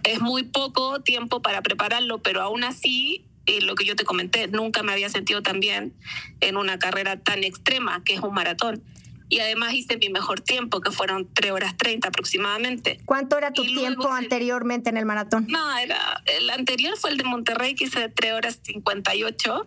es 0.04 0.20
muy 0.20 0.44
poco 0.44 1.00
tiempo 1.00 1.42
para 1.42 1.62
prepararlo, 1.62 2.18
pero 2.22 2.42
aún 2.42 2.64
así, 2.64 3.26
y 3.46 3.60
lo 3.60 3.74
que 3.74 3.84
yo 3.84 3.96
te 3.96 4.04
comenté, 4.04 4.48
nunca 4.48 4.82
me 4.82 4.92
había 4.92 5.08
sentido 5.08 5.42
tan 5.42 5.60
bien 5.60 5.94
en 6.40 6.56
una 6.56 6.78
carrera 6.78 7.18
tan 7.18 7.44
extrema, 7.44 8.02
que 8.04 8.14
es 8.14 8.20
un 8.20 8.34
maratón. 8.34 8.82
Y 9.28 9.40
además 9.40 9.74
hice 9.74 9.96
mi 9.98 10.08
mejor 10.08 10.40
tiempo, 10.40 10.80
que 10.80 10.90
fueron 10.90 11.28
3 11.34 11.52
horas 11.52 11.76
30 11.76 12.08
aproximadamente. 12.08 13.00
¿Cuánto 13.04 13.36
era 13.36 13.52
tu 13.52 13.64
tiempo 13.64 14.10
anteriormente 14.10 14.88
en 14.90 14.96
el 14.96 15.04
maratón? 15.04 15.46
No, 15.48 15.76
era, 15.78 16.22
el 16.26 16.48
anterior 16.50 16.96
fue 16.96 17.10
el 17.10 17.18
de 17.18 17.24
Monterrey, 17.24 17.74
que 17.74 17.84
hice 17.84 18.08
3 18.08 18.32
horas 18.32 18.60
58 18.62 19.66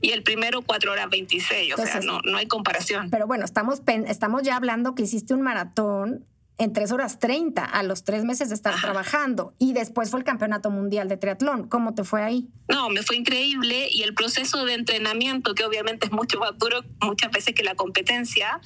y 0.00 0.10
el 0.10 0.22
primero 0.22 0.62
4 0.62 0.92
horas 0.92 1.10
26, 1.10 1.74
o 1.74 1.76
sea, 1.76 2.00
no, 2.00 2.20
no 2.24 2.36
hay 2.36 2.46
comparación. 2.46 3.10
Pero 3.10 3.26
bueno, 3.26 3.44
estamos, 3.44 3.82
estamos 4.06 4.42
ya 4.42 4.56
hablando 4.56 4.94
que 4.94 5.02
hiciste 5.02 5.34
un 5.34 5.42
maratón 5.42 6.24
en 6.58 6.72
3 6.72 6.90
horas 6.92 7.18
30 7.18 7.64
a 7.64 7.82
los 7.84 8.04
tres 8.04 8.24
meses 8.24 8.48
de 8.48 8.56
estar 8.56 8.78
trabajando 8.80 9.54
y 9.58 9.72
después 9.72 10.10
fue 10.10 10.20
el 10.20 10.24
campeonato 10.24 10.70
mundial 10.70 11.08
de 11.08 11.16
triatlón. 11.16 11.68
¿Cómo 11.68 11.94
te 11.94 12.04
fue 12.04 12.22
ahí? 12.22 12.48
No, 12.68 12.90
me 12.90 13.02
fue 13.02 13.16
increíble 13.16 13.88
y 13.90 14.02
el 14.02 14.12
proceso 14.14 14.64
de 14.64 14.74
entrenamiento, 14.74 15.54
que 15.54 15.64
obviamente 15.64 16.06
es 16.06 16.12
mucho 16.12 16.38
más 16.38 16.58
duro 16.58 16.82
muchas 17.00 17.30
veces 17.30 17.54
que 17.54 17.62
la 17.62 17.76
competencia, 17.76 18.60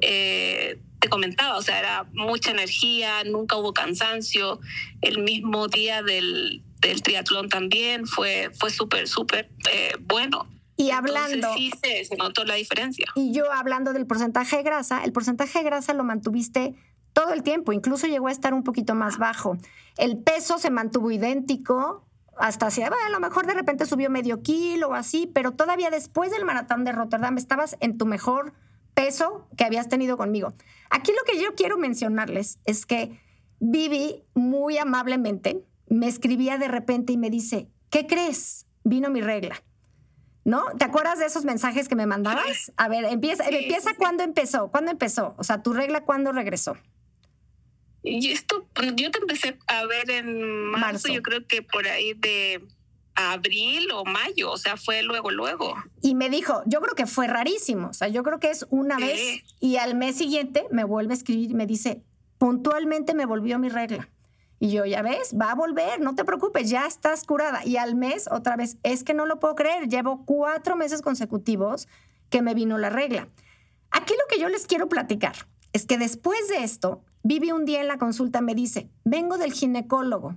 eh, 0.00 0.80
te 1.00 1.08
comentaba, 1.08 1.56
o 1.56 1.62
sea, 1.62 1.78
era 1.78 2.06
mucha 2.12 2.50
energía, 2.50 3.22
nunca 3.24 3.56
hubo 3.56 3.72
cansancio, 3.72 4.60
el 5.00 5.18
mismo 5.18 5.68
día 5.68 6.02
del, 6.02 6.62
del 6.80 7.02
triatlón 7.02 7.48
también 7.48 8.06
fue, 8.06 8.50
fue 8.58 8.70
súper, 8.70 9.08
súper 9.08 9.50
eh, 9.72 9.92
bueno. 10.00 10.46
Y 10.76 10.90
hablando. 10.90 11.54
sí 11.54 11.72
se, 11.82 12.16
notó 12.16 12.44
la 12.44 12.54
diferencia. 12.54 13.06
Y 13.16 13.32
yo 13.32 13.52
hablando 13.52 13.92
del 13.92 14.06
porcentaje 14.06 14.58
de 14.58 14.62
grasa, 14.62 15.02
el 15.04 15.12
porcentaje 15.12 15.58
de 15.58 15.64
grasa 15.64 15.92
lo 15.92 16.04
mantuviste 16.04 16.74
todo 17.12 17.32
el 17.32 17.42
tiempo, 17.42 17.72
incluso 17.72 18.06
llegó 18.06 18.28
a 18.28 18.32
estar 18.32 18.54
un 18.54 18.62
poquito 18.62 18.94
más 18.94 19.18
bajo. 19.18 19.56
El 19.96 20.18
peso 20.18 20.58
se 20.58 20.70
mantuvo 20.70 21.10
idéntico, 21.10 22.04
hasta 22.36 22.66
hacia, 22.66 22.86
a 22.86 23.10
lo 23.10 23.18
mejor 23.18 23.46
de 23.46 23.54
repente 23.54 23.86
subió 23.86 24.08
medio 24.08 24.42
kilo 24.42 24.90
o 24.90 24.94
así, 24.94 25.28
pero 25.34 25.52
todavía 25.52 25.90
después 25.90 26.30
del 26.30 26.44
maratón 26.44 26.84
de 26.84 26.92
Rotterdam 26.92 27.36
estabas 27.36 27.76
en 27.80 27.98
tu 27.98 28.06
mejor 28.06 28.52
peso 28.98 29.46
que 29.56 29.64
habías 29.64 29.88
tenido 29.88 30.16
conmigo. 30.16 30.54
Aquí 30.90 31.12
lo 31.12 31.24
que 31.24 31.40
yo 31.40 31.54
quiero 31.54 31.78
mencionarles 31.78 32.58
es 32.64 32.84
que 32.84 33.20
Vivi 33.60 34.24
muy 34.34 34.76
amablemente 34.76 35.64
me 35.88 36.08
escribía 36.08 36.58
de 36.58 36.66
repente 36.66 37.12
y 37.12 37.16
me 37.16 37.30
dice, 37.30 37.68
¿qué 37.90 38.06
crees? 38.08 38.66
Vino 38.82 39.08
mi 39.08 39.20
regla. 39.20 39.62
¿no? 40.44 40.64
¿Te 40.78 40.84
acuerdas 40.84 41.18
de 41.18 41.26
esos 41.26 41.44
mensajes 41.44 41.88
que 41.88 41.94
me 41.94 42.06
mandabas? 42.06 42.72
A 42.76 42.88
ver, 42.88 43.04
empieza, 43.04 43.44
empieza 43.46 43.94
cuándo 43.94 44.22
empezó, 44.22 44.70
cuándo 44.70 44.90
empezó, 44.90 45.34
o 45.36 45.44
sea, 45.44 45.62
tu 45.62 45.74
regla 45.74 46.04
cuándo 46.04 46.32
regresó. 46.32 46.76
Y 48.02 48.32
esto, 48.32 48.66
yo 48.96 49.10
te 49.10 49.18
empecé 49.18 49.58
a 49.66 49.84
ver 49.84 50.10
en 50.10 50.70
marzo, 50.70 51.08
yo 51.08 51.22
creo 51.22 51.46
que 51.46 51.62
por 51.62 51.86
ahí 51.86 52.14
de 52.14 52.66
abril 53.18 53.90
o 53.92 54.04
mayo, 54.04 54.52
o 54.52 54.56
sea, 54.56 54.76
fue 54.76 55.02
luego, 55.02 55.30
luego. 55.30 55.74
Y 56.00 56.14
me 56.14 56.30
dijo, 56.30 56.62
yo 56.66 56.80
creo 56.80 56.94
que 56.94 57.06
fue 57.06 57.26
rarísimo, 57.26 57.88
o 57.88 57.92
sea, 57.92 58.08
yo 58.08 58.22
creo 58.22 58.38
que 58.38 58.50
es 58.50 58.66
una 58.70 58.96
vez 58.96 59.42
y 59.58 59.76
al 59.76 59.96
mes 59.96 60.16
siguiente 60.16 60.66
me 60.70 60.84
vuelve 60.84 61.14
a 61.14 61.16
escribir 61.16 61.50
y 61.50 61.54
me 61.54 61.66
dice, 61.66 62.02
puntualmente 62.38 63.14
me 63.14 63.26
volvió 63.26 63.58
mi 63.58 63.68
regla. 63.68 64.08
Y 64.60 64.70
yo, 64.70 64.84
ya 64.84 65.02
ves, 65.02 65.34
va 65.40 65.52
a 65.52 65.54
volver, 65.54 66.00
no 66.00 66.14
te 66.14 66.24
preocupes, 66.24 66.68
ya 66.68 66.86
estás 66.86 67.24
curada. 67.24 67.64
Y 67.64 67.76
al 67.76 67.94
mes, 67.94 68.28
otra 68.30 68.56
vez, 68.56 68.76
es 68.82 69.04
que 69.04 69.14
no 69.14 69.26
lo 69.26 69.38
puedo 69.38 69.54
creer, 69.54 69.88
llevo 69.88 70.24
cuatro 70.24 70.76
meses 70.76 71.00
consecutivos 71.00 71.86
que 72.28 72.42
me 72.42 72.54
vino 72.54 72.76
la 72.78 72.90
regla. 72.90 73.28
Aquí 73.90 74.14
lo 74.14 74.26
que 74.28 74.40
yo 74.40 74.48
les 74.48 74.66
quiero 74.66 74.88
platicar 74.88 75.34
es 75.72 75.86
que 75.86 75.98
después 75.98 76.48
de 76.48 76.64
esto, 76.64 77.02
Vivi 77.22 77.52
un 77.52 77.64
día 77.64 77.80
en 77.80 77.88
la 77.88 77.98
consulta 77.98 78.40
me 78.40 78.54
dice, 78.54 78.90
vengo 79.04 79.38
del 79.38 79.52
ginecólogo. 79.52 80.36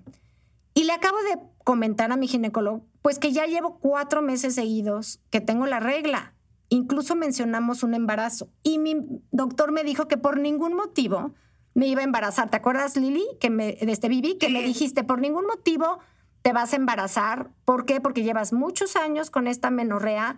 Y 0.74 0.86
le 0.86 0.94
acabo 0.94 1.18
de 1.24 1.40
comentar 1.64 2.12
a 2.12 2.18
mi 2.18 2.28
ginecólogo, 2.28 2.86
pues 3.02 3.20
que 3.20 3.32
ya 3.32 3.46
llevo 3.46 3.78
cuatro 3.80 4.22
meses 4.22 4.56
seguidos 4.56 5.20
que 5.30 5.42
tengo 5.42 5.66
la 5.66 5.80
regla. 5.80 6.34
Incluso 6.70 7.16
mencionamos 7.16 7.84
un 7.84 7.94
embarazo. 7.94 8.50
Y 8.64 8.78
mi 8.78 8.96
doctor 9.32 9.72
me 9.72 9.84
dijo 9.84 10.08
que 10.08 10.18
por 10.18 10.40
ningún 10.40 10.74
motivo 10.74 11.34
me 11.74 11.88
iba 11.88 12.02
a 12.02 12.06
embarazar. 12.06 12.50
¿Te 12.50 12.58
acuerdas, 12.58 12.96
Lili? 12.96 13.26
Que 13.40 13.50
me, 13.50 13.74
de 13.74 13.92
este 13.92 14.10
Vivi, 14.10 14.38
que 14.38 14.50
me 14.50 14.62
dijiste, 14.62 15.04
por 15.04 15.20
ningún 15.20 15.46
motivo 15.46 16.00
te 16.42 16.54
vas 16.54 16.74
a 16.74 16.78
embarazar. 16.78 17.50
¿Por 17.66 17.86
qué? 17.86 18.02
Porque 18.02 18.24
llevas 18.24 18.54
muchos 18.54 18.96
años 18.96 19.30
con 19.30 19.48
esta 19.48 19.70
menorrea, 19.70 20.38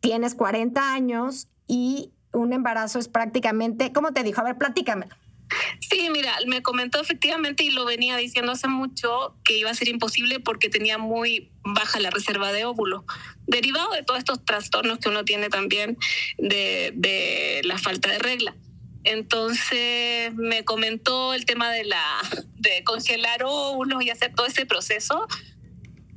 tienes 0.00 0.34
40 0.34 0.92
años 0.92 1.48
y 1.66 2.12
un 2.32 2.52
embarazo 2.52 2.98
es 2.98 3.08
prácticamente, 3.08 3.92
¿cómo 3.92 4.12
te 4.12 4.22
dijo? 4.22 4.40
A 4.40 4.44
ver, 4.44 4.58
platícame. 4.58 5.08
Sí, 5.80 6.08
mira, 6.10 6.36
me 6.46 6.62
comentó 6.62 7.00
efectivamente 7.00 7.62
y 7.64 7.70
lo 7.70 7.84
venía 7.84 8.16
diciendo 8.16 8.52
hace 8.52 8.68
mucho 8.68 9.36
que 9.44 9.56
iba 9.58 9.70
a 9.70 9.74
ser 9.74 9.88
imposible 9.88 10.40
porque 10.40 10.68
tenía 10.68 10.98
muy 10.98 11.50
baja 11.64 12.00
la 12.00 12.10
reserva 12.10 12.52
de 12.52 12.64
óvulo, 12.64 13.04
derivado 13.46 13.90
de 13.92 14.02
todos 14.02 14.18
estos 14.18 14.44
trastornos 14.44 14.98
que 14.98 15.08
uno 15.08 15.24
tiene 15.24 15.48
también 15.48 15.96
de, 16.38 16.92
de 16.94 17.60
la 17.64 17.78
falta 17.78 18.10
de 18.10 18.18
regla. 18.18 18.56
Entonces 19.04 20.34
me 20.34 20.64
comentó 20.64 21.32
el 21.32 21.46
tema 21.46 21.70
de 21.70 21.84
la 21.84 22.02
de 22.56 22.82
congelar 22.82 23.44
óvulos 23.44 24.02
y 24.02 24.10
hacer 24.10 24.34
todo 24.34 24.46
ese 24.46 24.66
proceso, 24.66 25.28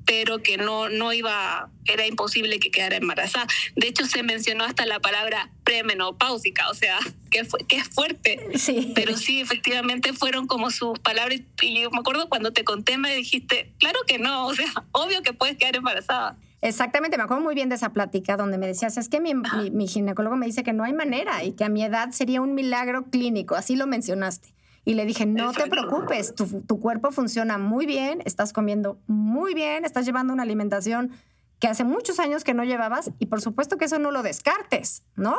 pero 0.10 0.42
que 0.42 0.58
no 0.58 0.90
no 0.90 1.14
iba 1.14 1.70
era 1.86 2.08
imposible 2.08 2.60
que 2.60 2.72
quedara 2.72 2.96
embarazada. 2.96 3.46
De 3.76 3.88
hecho 3.88 4.08
se 4.08 4.24
mencionó 4.24 4.64
hasta 4.64 4.88
la 4.88 5.00
palabra 5.00 5.52
premenopáusica, 5.64 6.68
o 6.70 6.74
sea, 6.74 6.98
que 7.30 7.46
fue, 7.46 7.60
que 7.68 7.76
es 7.76 7.90
fuerte. 7.90 8.40
Sí. 8.56 8.92
Pero 8.96 9.16
sí, 9.16 9.40
efectivamente 9.40 10.12
fueron 10.14 10.48
como 10.48 10.72
sus 10.72 10.98
palabras 10.98 11.42
y 11.62 11.80
yo 11.80 11.92
me 11.92 12.00
acuerdo 12.00 12.28
cuando 12.28 12.52
te 12.52 12.64
conté 12.64 12.98
me 12.98 13.16
dijiste, 13.16 13.72
claro 13.78 14.00
que 14.08 14.18
no, 14.18 14.48
o 14.48 14.56
sea, 14.56 14.66
obvio 14.94 15.22
que 15.22 15.34
puedes 15.34 15.58
quedar 15.58 15.76
embarazada. 15.76 16.38
Exactamente, 16.62 17.16
me 17.16 17.24
acuerdo 17.24 17.44
muy 17.44 17.54
bien 17.54 17.70
de 17.70 17.76
esa 17.76 17.94
plática 17.94 18.36
donde 18.36 18.58
me 18.58 18.66
decías, 18.66 18.98
es 18.98 19.10
que 19.10 19.22
mi, 19.22 19.34
mi, 19.36 19.88
ginecólogo 19.88 20.38
me 20.38 20.48
dice 20.48 20.64
que 20.64 20.74
no 20.74 20.84
hay 20.84 20.94
manera 20.94 21.44
y 21.44 21.52
que 21.52 21.66
a 21.66 21.70
mi 21.70 21.84
edad 21.84 22.10
sería 22.12 22.42
un 22.42 22.56
milagro 22.56 23.06
clínico, 23.12 23.56
así 23.56 23.76
lo 23.76 23.86
mencionaste. 23.86 24.50
Y 24.86 24.94
le 24.94 25.06
dije, 25.06 25.26
no 25.26 25.52
te 25.52 25.68
preocupes, 25.68 26.34
tu, 26.36 26.62
tu, 26.62 26.80
cuerpo 26.80 27.12
funciona 27.12 27.58
muy 27.58 27.86
bien, 27.86 28.22
estás 28.26 28.54
comiendo 28.54 29.00
muy 29.08 29.54
bien, 29.54 29.86
estás 29.86 30.06
llevando 30.06 30.34
una 30.34 30.44
alimentación 30.44 31.12
que 31.60 31.68
hace 31.68 31.84
muchos 31.84 32.20
años 32.20 32.44
que 32.44 32.54
no 32.54 32.64
llevabas 32.64 33.12
y 33.20 33.26
por 33.26 33.42
supuesto 33.42 33.78
que 33.78 33.86
eso 33.86 34.00
no 34.00 34.12
lo 34.12 34.24
descartes, 34.24 35.04
¿no? 35.16 35.36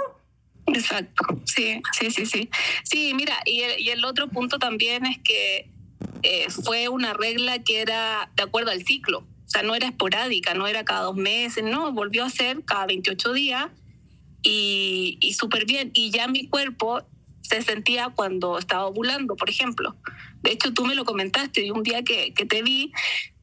Exacto, 0.66 1.25
sí, 1.44 1.80
sí, 1.99 2.11
sí, 2.11 2.26
sí. 2.26 2.50
Sí, 2.85 3.12
mira, 3.14 3.35
y 3.44 3.61
el, 3.62 3.80
y 3.80 3.90
el 3.90 4.04
otro 4.04 4.28
punto 4.28 4.59
también 4.59 5.06
es 5.06 5.18
que 5.18 5.70
eh, 6.23 6.47
fue 6.50 6.88
una 6.88 7.14
regla 7.14 7.61
que 7.61 7.80
era 7.80 8.30
de 8.37 8.42
acuerdo 8.42 8.70
al 8.70 8.85
ciclo. 8.85 9.20
O 9.20 9.52
sea, 9.52 9.62
no 9.62 9.75
era 9.75 9.88
esporádica, 9.88 10.54
no 10.54 10.68
era 10.68 10.85
cada 10.85 11.02
dos 11.02 11.16
meses, 11.16 11.64
no, 11.64 11.92
volvió 11.92 12.25
a 12.25 12.30
ser 12.30 12.64
cada 12.64 12.87
28 12.87 13.32
días 13.32 13.66
y, 14.42 15.18
y 15.20 15.32
súper 15.35 15.64
bien. 15.66 15.90
Y 15.92 16.11
ya 16.11 16.28
mi 16.28 16.47
cuerpo 16.47 17.02
se 17.42 17.62
sentía 17.62 18.11
cuando 18.14 18.59
estaba 18.59 18.87
ovulando, 18.87 19.37
por 19.37 19.50
ejemplo. 19.50 19.97
De 20.42 20.52
hecho, 20.52 20.73
tú 20.73 20.85
me 20.85 20.94
lo 20.94 21.04
comentaste 21.04 21.64
y 21.64 21.70
un 21.70 21.82
día 21.82 22.02
que, 22.02 22.32
que 22.35 22.47
te 22.47 22.62
vi, 22.62 22.92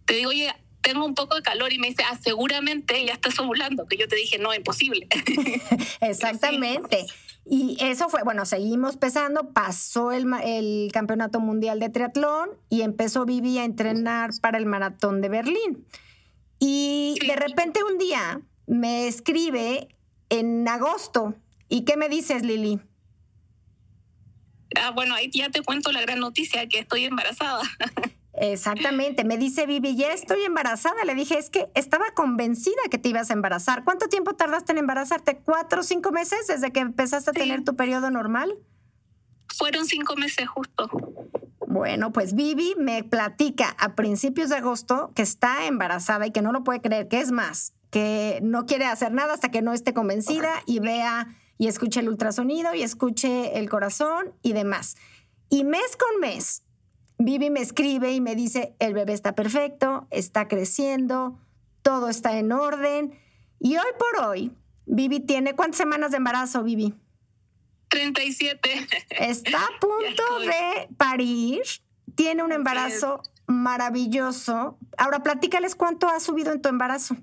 te 0.06 0.16
digo, 0.16 0.30
oye, 0.30 0.54
tengo 0.82 1.06
un 1.06 1.16
poco 1.16 1.36
de 1.36 1.42
calor 1.42 1.74
y 1.74 1.80
me 1.80 1.88
dice, 1.88 2.04
ah, 2.10 2.18
seguramente 2.22 3.04
ya 3.06 3.14
estás 3.14 3.38
ovulando, 3.40 3.88
que 3.88 3.98
yo 3.98 4.08
te 4.08 4.16
dije, 4.16 4.40
no, 4.40 4.54
imposible. 4.54 5.08
Exactamente. 6.02 7.06
Y 7.46 7.78
eso 7.80 8.10
fue, 8.10 8.24
bueno, 8.24 8.46
seguimos 8.46 8.98
pesando, 8.98 9.52
pasó 9.52 10.12
el, 10.12 10.26
el, 10.44 10.90
campeonato 10.92 11.40
mundial 11.40 11.80
de 11.80 11.90
triatlón 11.90 12.50
y 12.70 12.82
empezó 12.82 13.26
Vivi 13.26 13.58
a 13.58 13.66
entrenar 13.66 14.32
para 14.42 14.58
el 14.58 14.66
maratón 14.66 15.22
de 15.22 15.30
Berlín. 15.30 15.86
Y 16.60 17.18
de 17.26 17.36
repente 17.36 17.84
un 17.84 17.98
día 17.98 18.42
me 18.66 19.08
escribe 19.08 19.90
en 20.30 20.68
agosto. 20.68 21.36
¿Y 21.70 21.82
qué 21.82 21.98
me 21.98 22.10
dices, 22.10 22.44
Lili? 22.44 22.80
Ah, 24.76 24.92
bueno, 24.92 25.16
ahí 25.16 25.30
ya 25.32 25.50
te 25.50 25.62
cuento 25.62 25.92
la 25.92 26.02
gran 26.02 26.20
noticia, 26.20 26.68
que 26.68 26.80
estoy 26.80 27.06
embarazada. 27.06 27.62
Exactamente, 28.40 29.24
me 29.24 29.38
dice 29.38 29.66
Vivi, 29.66 29.96
ya 29.96 30.14
estoy 30.14 30.44
embarazada. 30.44 31.04
Le 31.06 31.16
dije, 31.16 31.40
es 31.40 31.50
que 31.50 31.72
estaba 31.74 32.06
convencida 32.14 32.82
que 32.92 33.00
te 33.00 33.10
ibas 33.10 33.32
a 33.32 33.34
embarazar. 33.34 33.84
¿Cuánto 33.84 34.10
tiempo 34.10 34.34
tardaste 34.34 34.74
en 34.74 34.78
embarazarte? 34.78 35.38
¿Cuatro 35.38 35.82
o 35.82 35.84
cinco 35.84 36.12
meses 36.12 36.46
desde 36.48 36.72
que 36.72 36.80
empezaste 36.80 37.32
a 37.32 37.34
tener 37.34 37.64
tu 37.64 37.76
periodo 37.76 38.12
normal? 38.12 38.56
Fueron 39.56 39.86
cinco 39.86 40.16
meses 40.16 40.48
justo. 40.48 40.88
Bueno, 41.66 42.12
pues 42.12 42.36
Vivi 42.36 42.76
me 42.78 43.04
platica 43.04 43.76
a 43.80 43.96
principios 43.96 44.50
de 44.50 44.58
agosto 44.58 45.12
que 45.16 45.24
está 45.24 45.66
embarazada 45.66 46.28
y 46.28 46.32
que 46.32 46.44
no 46.44 46.52
lo 46.52 46.64
puede 46.64 46.80
creer, 46.80 47.08
que 47.08 47.20
es 47.20 47.32
más, 47.32 47.74
que 47.90 48.40
no 48.44 48.66
quiere 48.68 48.86
hacer 48.86 49.12
nada 49.12 49.34
hasta 49.34 49.50
que 49.50 49.64
no 49.64 49.74
esté 49.74 49.94
convencida 49.94 50.50
y 50.68 50.80
vea 50.80 51.28
y 51.58 51.68
escuche 51.68 52.00
el 52.00 52.10
ultrasonido 52.10 52.74
y 52.74 52.84
escuche 52.84 53.58
el 53.58 53.70
corazón 53.70 54.34
y 54.42 54.54
demás. 54.54 54.96
Y 55.50 55.64
mes 55.64 55.98
con 55.98 56.20
mes, 56.20 56.64
Vivi 57.18 57.50
me 57.50 57.62
escribe 57.62 58.12
y 58.12 58.22
me 58.22 58.36
dice, 58.36 58.76
el 58.80 58.94
bebé 58.94 59.14
está 59.14 59.34
perfecto, 59.34 60.08
está 60.12 60.48
creciendo, 60.48 61.40
todo 61.82 62.10
está 62.10 62.38
en 62.38 62.52
orden. 62.52 63.18
Y 63.60 63.78
hoy 63.78 63.92
por 63.98 64.26
hoy, 64.26 64.52
Vivi 64.86 65.20
tiene, 65.20 65.56
¿cuántas 65.56 65.78
semanas 65.78 66.12
de 66.12 66.18
embarazo, 66.18 66.64
Vivi? 66.64 66.94
37. 67.90 68.88
Está 69.10 69.64
a 69.64 69.70
punto 69.80 70.40
de 70.40 70.88
parir. 70.98 71.62
Tiene 72.16 72.44
un 72.44 72.52
embarazo 72.52 73.22
maravilloso. 73.48 74.78
Ahora, 74.98 75.24
platícales 75.24 75.76
cuánto 75.76 76.08
has 76.08 76.24
subido 76.24 76.52
en 76.52 76.62
tu 76.62 76.70
embarazo. 76.70 77.16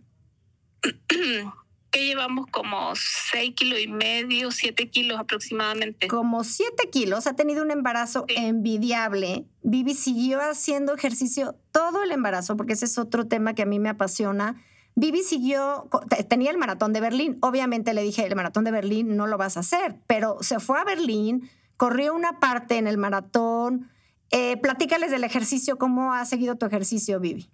que 1.94 2.04
llevamos 2.04 2.48
como 2.50 2.92
6 2.96 3.54
kilos 3.54 3.78
y 3.80 3.86
medio, 3.86 4.50
7 4.50 4.90
kilos 4.90 5.16
aproximadamente. 5.16 6.08
Como 6.08 6.42
7 6.42 6.90
kilos, 6.90 7.28
ha 7.28 7.36
tenido 7.36 7.62
un 7.62 7.70
embarazo 7.70 8.24
envidiable. 8.26 9.46
Vivi 9.62 9.94
siguió 9.94 10.40
haciendo 10.40 10.92
ejercicio 10.92 11.54
todo 11.70 12.02
el 12.02 12.10
embarazo, 12.10 12.56
porque 12.56 12.72
ese 12.72 12.86
es 12.86 12.98
otro 12.98 13.28
tema 13.28 13.54
que 13.54 13.62
a 13.62 13.66
mí 13.66 13.78
me 13.78 13.90
apasiona. 13.90 14.60
Vivi 14.96 15.22
siguió, 15.22 15.88
tenía 16.28 16.50
el 16.50 16.58
maratón 16.58 16.92
de 16.92 17.00
Berlín. 17.00 17.38
Obviamente 17.42 17.94
le 17.94 18.02
dije, 18.02 18.26
el 18.26 18.34
maratón 18.34 18.64
de 18.64 18.72
Berlín 18.72 19.16
no 19.16 19.28
lo 19.28 19.38
vas 19.38 19.56
a 19.56 19.60
hacer, 19.60 19.94
pero 20.08 20.38
se 20.40 20.58
fue 20.58 20.80
a 20.80 20.84
Berlín, 20.84 21.48
corrió 21.76 22.12
una 22.12 22.40
parte 22.40 22.76
en 22.76 22.88
el 22.88 22.98
maratón. 22.98 23.88
Eh, 24.32 24.56
platícales 24.56 25.12
del 25.12 25.22
ejercicio, 25.22 25.78
¿cómo 25.78 26.12
ha 26.12 26.24
seguido 26.24 26.56
tu 26.56 26.66
ejercicio, 26.66 27.20
Vivi? 27.20 27.48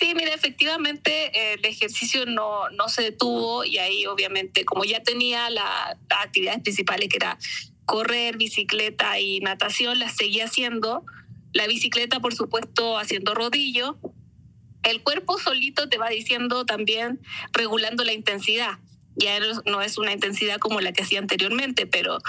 Sí, 0.00 0.14
mira, 0.14 0.32
efectivamente 0.32 1.52
el 1.52 1.62
ejercicio 1.62 2.24
no, 2.24 2.70
no 2.70 2.88
se 2.88 3.02
detuvo 3.02 3.66
y 3.66 3.76
ahí 3.76 4.06
obviamente 4.06 4.64
como 4.64 4.84
ya 4.84 5.02
tenía 5.02 5.50
las 5.50 5.98
actividades 6.08 6.62
principales 6.62 7.10
que 7.10 7.18
era 7.18 7.38
correr, 7.84 8.38
bicicleta 8.38 9.20
y 9.20 9.40
natación, 9.40 9.98
las 9.98 10.16
seguía 10.16 10.46
haciendo. 10.46 11.04
La 11.52 11.66
bicicleta, 11.66 12.18
por 12.18 12.34
supuesto, 12.34 12.96
haciendo 12.96 13.34
rodillo. 13.34 13.98
El 14.84 15.02
cuerpo 15.02 15.38
solito 15.38 15.90
te 15.90 15.98
va 15.98 16.08
diciendo 16.08 16.64
también, 16.64 17.20
regulando 17.52 18.02
la 18.02 18.14
intensidad. 18.14 18.78
Ya 19.16 19.38
no 19.66 19.82
es 19.82 19.98
una 19.98 20.14
intensidad 20.14 20.56
como 20.60 20.80
la 20.80 20.94
que 20.94 21.02
hacía 21.02 21.18
anteriormente, 21.18 21.86
pero 21.86 22.20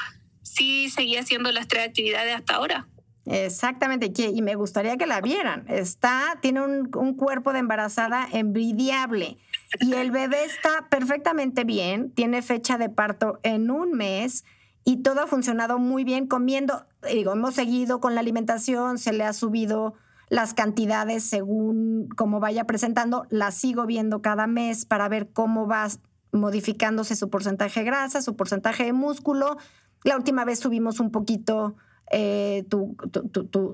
sí 0.42 0.90
seguía 0.90 1.22
haciendo 1.22 1.54
las 1.54 1.70
tres 1.70 1.88
actividades 1.88 2.36
hasta 2.36 2.56
ahora. 2.56 2.90
Exactamente, 3.26 4.12
y 4.18 4.42
me 4.42 4.56
gustaría 4.56 4.98
que 4.98 5.06
la 5.06 5.22
vieran. 5.22 5.66
Está, 5.68 6.40
tiene 6.42 6.62
un, 6.62 7.14
cuerpo 7.16 7.54
de 7.54 7.60
embarazada 7.60 8.28
envidiable 8.32 9.38
y 9.80 9.94
el 9.94 10.12
bebé 10.12 10.44
está 10.44 10.88
perfectamente 10.90 11.64
bien, 11.64 12.12
tiene 12.12 12.42
fecha 12.42 12.78
de 12.78 12.90
parto 12.90 13.40
en 13.44 13.70
un 13.70 13.92
mes 13.92 14.44
y 14.84 15.04
todo 15.04 15.22
ha 15.22 15.28
funcionado 15.28 15.78
muy 15.78 16.04
bien 16.04 16.26
comiendo. 16.26 16.86
Digo, 17.12 17.34
hemos 17.34 17.54
seguido 17.54 18.00
con 18.00 18.16
la 18.16 18.22
alimentación, 18.22 18.98
se 18.98 19.14
le 19.14 19.24
ha 19.24 19.34
subido 19.34 19.94
las 20.30 20.54
cantidades 20.54 21.24
según 21.24 22.08
cómo 22.16 22.40
vaya 22.40 22.66
presentando, 22.66 23.28
la 23.30 23.52
sigo 23.52 23.86
viendo 23.86 24.22
cada 24.22 24.48
mes 24.48 24.86
para 24.86 25.10
ver 25.10 25.30
cómo 25.32 25.68
va 25.68 25.88
modificándose 26.32 27.16
su 27.16 27.30
porcentaje 27.30 27.82
de 27.82 27.86
grasa, 27.86 28.22
su 28.22 28.36
porcentaje 28.36 28.86
de 28.86 28.94
músculo. 28.94 29.58
La 30.04 30.16
última 30.16 30.46
vez 30.46 30.60
subimos 30.60 31.00
un 31.00 31.12
poquito 31.12 31.76
eh, 32.12 32.66
tu, 32.70 32.96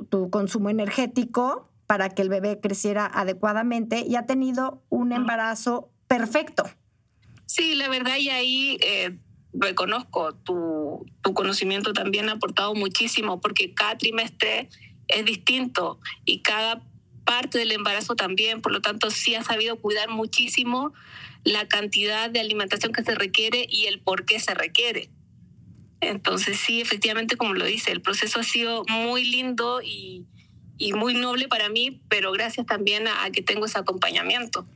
tu, 0.09 0.29
consumo 0.29 0.69
energético 0.69 1.69
para 1.87 2.09
que 2.09 2.21
el 2.21 2.29
bebé 2.29 2.59
creciera 2.59 3.05
adecuadamente 3.05 4.05
y 4.07 4.15
ha 4.15 4.25
tenido 4.25 4.83
un 4.89 5.11
embarazo 5.11 5.89
perfecto. 6.07 6.63
Sí, 7.45 7.75
la 7.75 7.89
verdad, 7.89 8.17
y 8.17 8.29
ahí 8.29 8.77
eh, 8.81 9.17
reconozco 9.53 10.35
tu, 10.35 11.05
tu 11.21 11.33
conocimiento 11.33 11.93
también 11.93 12.29
ha 12.29 12.33
aportado 12.33 12.75
muchísimo 12.75 13.41
porque 13.41 13.73
cada 13.73 13.97
trimestre 13.97 14.69
es 15.07 15.25
distinto 15.25 15.99
y 16.25 16.41
cada 16.41 16.83
parte 17.25 17.57
del 17.57 17.71
embarazo 17.71 18.15
también, 18.15 18.61
por 18.61 18.71
lo 18.71 18.81
tanto 18.81 19.09
sí 19.09 19.35
ha 19.35 19.43
sabido 19.43 19.77
cuidar 19.77 20.09
muchísimo 20.09 20.93
la 21.43 21.67
cantidad 21.67 22.29
de 22.29 22.39
alimentación 22.39 22.93
que 22.93 23.03
se 23.03 23.15
requiere 23.15 23.65
y 23.69 23.85
el 23.85 23.99
por 23.99 24.25
qué 24.25 24.39
se 24.39 24.53
requiere. 24.53 25.09
Entonces 26.01 26.57
sí, 26.57 26.81
efectivamente, 26.81 27.37
como 27.37 27.53
lo 27.53 27.65
dice, 27.65 27.91
el 27.91 28.01
proceso 28.01 28.39
ha 28.39 28.43
sido 28.43 28.83
muy 28.89 29.23
lindo 29.25 29.81
y, 29.81 30.25
muy 30.95 31.15
noble 31.15 31.47
para 31.47 31.69
mí, 31.69 32.03
pero 32.07 32.31
gracias 32.31 32.65
también 32.67 33.07
a, 33.07 33.29
que 33.31 33.41
tengo 33.41 33.65
ese 33.65 33.79
acompañamiento. 33.79 34.67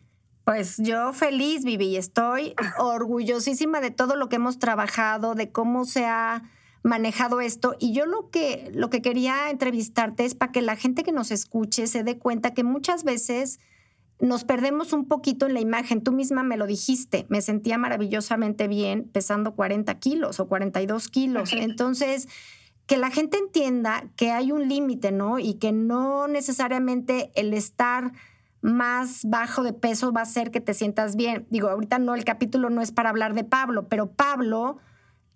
Pues 0.46 0.78
yo 0.78 1.14
feliz, 1.14 1.64
Vivi, 1.64 1.96
estoy 1.96 2.56
orgullosísima 2.80 3.82
de 3.82 3.92
todo 3.92 4.16
lo 4.16 4.28
que 4.28 4.38
hemos 4.38 4.58
trabajado, 4.58 5.36
de 5.36 5.52
cómo 5.52 5.86
se 5.86 6.06
ha 6.06 6.44
manejado 6.84 7.42
esto. 7.42 7.76
Y 7.80 7.94
yo 7.94 8.08
lo 8.08 8.32
que, 8.32 8.72
lo 8.74 8.90
que 8.90 9.04
quería 9.04 9.52
entrevistarte 9.52 10.26
es 10.26 10.34
para 10.34 10.52
que 10.52 10.64
la 10.64 10.76
gente 10.76 11.04
que 11.04 11.12
nos 11.12 11.30
escuche 11.30 11.86
se 11.86 12.04
dé 12.04 12.18
cuenta 12.18 12.56
que 12.56 12.64
muchas 12.64 13.04
veces 13.04 13.60
nos 14.22 14.44
perdemos 14.44 14.94
un 14.94 15.06
poquito 15.06 15.48
en 15.48 15.56
la 15.56 15.60
imagen. 15.60 16.04
Tú 16.04 16.12
misma 16.12 16.44
me 16.44 16.56
lo 16.56 16.68
dijiste, 16.68 17.26
me 17.30 17.42
sentía 17.42 17.78
maravillosamente 17.78 18.68
bien 18.68 19.10
pesando 19.12 19.56
40 19.56 19.94
kilos 20.00 20.40
o 20.40 20.48
42 20.48 21.08
kilos. 21.10 21.54
Entonces, 21.54 22.28
que 22.86 22.98
la 22.98 23.10
gente 23.10 23.38
entienda 23.38 24.06
que 24.16 24.32
hay 24.32 24.52
un 24.52 24.70
límite, 24.70 25.12
¿no? 25.12 25.40
Y 25.40 25.56
que 25.56 25.72
no 25.72 26.28
necesariamente 26.28 27.32
el 27.36 27.54
estar 27.54 28.12
más 28.62 29.26
bajo 29.26 29.64
de 29.64 29.74
peso 29.74 30.14
va 30.14 30.22
a 30.22 30.24
hacer 30.24 30.52
que 30.52 30.62
te 30.62 30.76
sientas 30.76 31.16
bien. 31.16 31.48
Digo, 31.50 31.70
ahorita 31.70 31.98
no, 31.98 32.14
el 32.14 32.24
capítulo 32.24 32.70
no 32.70 32.82
es 32.82 32.92
para 32.92 33.10
hablar 33.10 33.34
de 33.34 33.44
Pablo, 33.44 33.88
pero 33.88 34.12
Pablo 34.12 34.78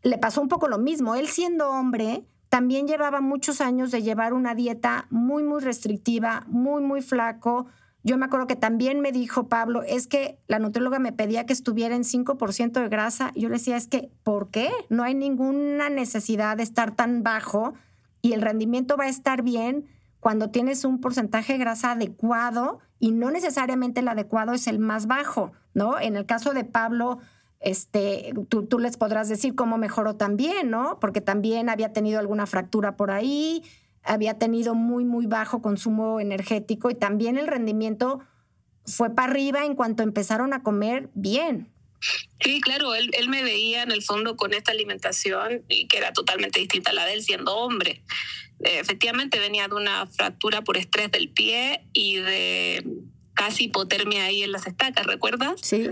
le 0.03 0.19
pasó 0.19 0.41
un 0.41 0.47
poco 0.47 0.67
lo 0.67 0.77
mismo. 0.77 1.15
Él 1.15 1.27
siendo 1.27 1.71
hombre, 1.71 2.23
también 2.49 2.87
llevaba 2.87 3.19
muchos 3.19 3.61
años 3.61 3.89
de 3.89 4.03
llevar 4.03 4.33
una 4.33 4.53
dieta 4.53 5.07
muy, 5.09 5.41
muy 5.41 5.61
restrictiva, 5.61 6.45
muy, 6.47 6.83
muy 6.83 7.01
flaco, 7.01 7.65
yo 8.05 8.19
me 8.19 8.25
acuerdo 8.27 8.45
que 8.45 8.55
también 8.55 8.99
me 8.99 9.11
dijo 9.11 9.47
Pablo, 9.47 9.81
es 9.81 10.05
que 10.05 10.37
la 10.47 10.59
nutrióloga 10.59 10.99
me 10.99 11.11
pedía 11.11 11.47
que 11.47 11.53
estuviera 11.53 11.95
en 11.95 12.03
5% 12.03 12.71
de 12.71 12.87
grasa. 12.87 13.31
Yo 13.33 13.49
le 13.49 13.55
decía, 13.55 13.77
es 13.77 13.87
que, 13.87 14.11
¿por 14.23 14.51
qué? 14.51 14.69
No 14.89 15.01
hay 15.03 15.15
ninguna 15.15 15.89
necesidad 15.89 16.55
de 16.55 16.61
estar 16.61 16.95
tan 16.95 17.23
bajo 17.23 17.73
y 18.21 18.33
el 18.33 18.43
rendimiento 18.43 18.95
va 18.95 19.05
a 19.05 19.09
estar 19.09 19.41
bien 19.41 19.87
cuando 20.19 20.51
tienes 20.51 20.85
un 20.85 21.01
porcentaje 21.01 21.53
de 21.53 21.59
grasa 21.59 21.93
adecuado 21.93 22.77
y 22.99 23.11
no 23.11 23.31
necesariamente 23.31 24.01
el 24.01 24.07
adecuado 24.07 24.53
es 24.53 24.67
el 24.67 24.77
más 24.77 25.07
bajo, 25.07 25.53
¿no? 25.73 25.99
En 25.99 26.15
el 26.15 26.27
caso 26.27 26.53
de 26.53 26.63
Pablo, 26.63 27.17
este, 27.59 28.33
tú, 28.49 28.67
tú 28.67 28.77
les 28.77 28.97
podrás 28.97 29.29
decir 29.29 29.55
cómo 29.55 29.79
mejoró 29.79 30.15
también, 30.15 30.69
¿no? 30.69 30.99
Porque 30.99 31.21
también 31.21 31.69
había 31.69 31.91
tenido 31.91 32.19
alguna 32.19 32.45
fractura 32.45 32.97
por 32.97 33.09
ahí, 33.09 33.63
había 34.05 34.37
tenido 34.37 34.75
muy, 34.75 35.03
muy 35.03 35.25
bajo 35.25 35.61
consumo 35.61 36.19
energético 36.19 36.89
y 36.89 36.95
también 36.95 37.37
el 37.37 37.47
rendimiento 37.47 38.21
fue 38.85 39.13
para 39.13 39.31
arriba 39.31 39.65
en 39.65 39.75
cuanto 39.75 40.03
empezaron 40.03 40.53
a 40.53 40.63
comer 40.63 41.09
bien. 41.13 41.71
Sí, 42.39 42.61
claro, 42.61 42.93
él, 42.93 43.09
él, 43.13 43.29
me 43.29 43.41
veía 43.43 43.81
en 43.81 43.91
el 43.91 44.03
fondo 44.03 44.35
con 44.35 44.53
esta 44.53 44.71
alimentación 44.71 45.63
y 45.67 45.87
que 45.87 45.97
era 45.97 46.13
totalmente 46.13 46.59
distinta 46.59 46.91
a 46.91 46.93
la 46.93 47.05
de 47.05 47.13
él 47.13 47.23
siendo 47.23 47.55
hombre. 47.55 48.03
Eh, 48.63 48.79
efectivamente 48.79 49.39
venía 49.39 49.67
de 49.67 49.75
una 49.75 50.05
fractura 50.07 50.61
por 50.61 50.77
estrés 50.77 51.11
del 51.11 51.29
pie 51.29 51.83
y 51.93 52.17
de 52.17 52.85
casi 53.33 53.65
hipotermia 53.65 54.25
ahí 54.25 54.43
en 54.43 54.51
las 54.51 54.67
estacas, 54.67 55.05
¿recuerdas? 55.07 55.59
Sí 55.61 55.89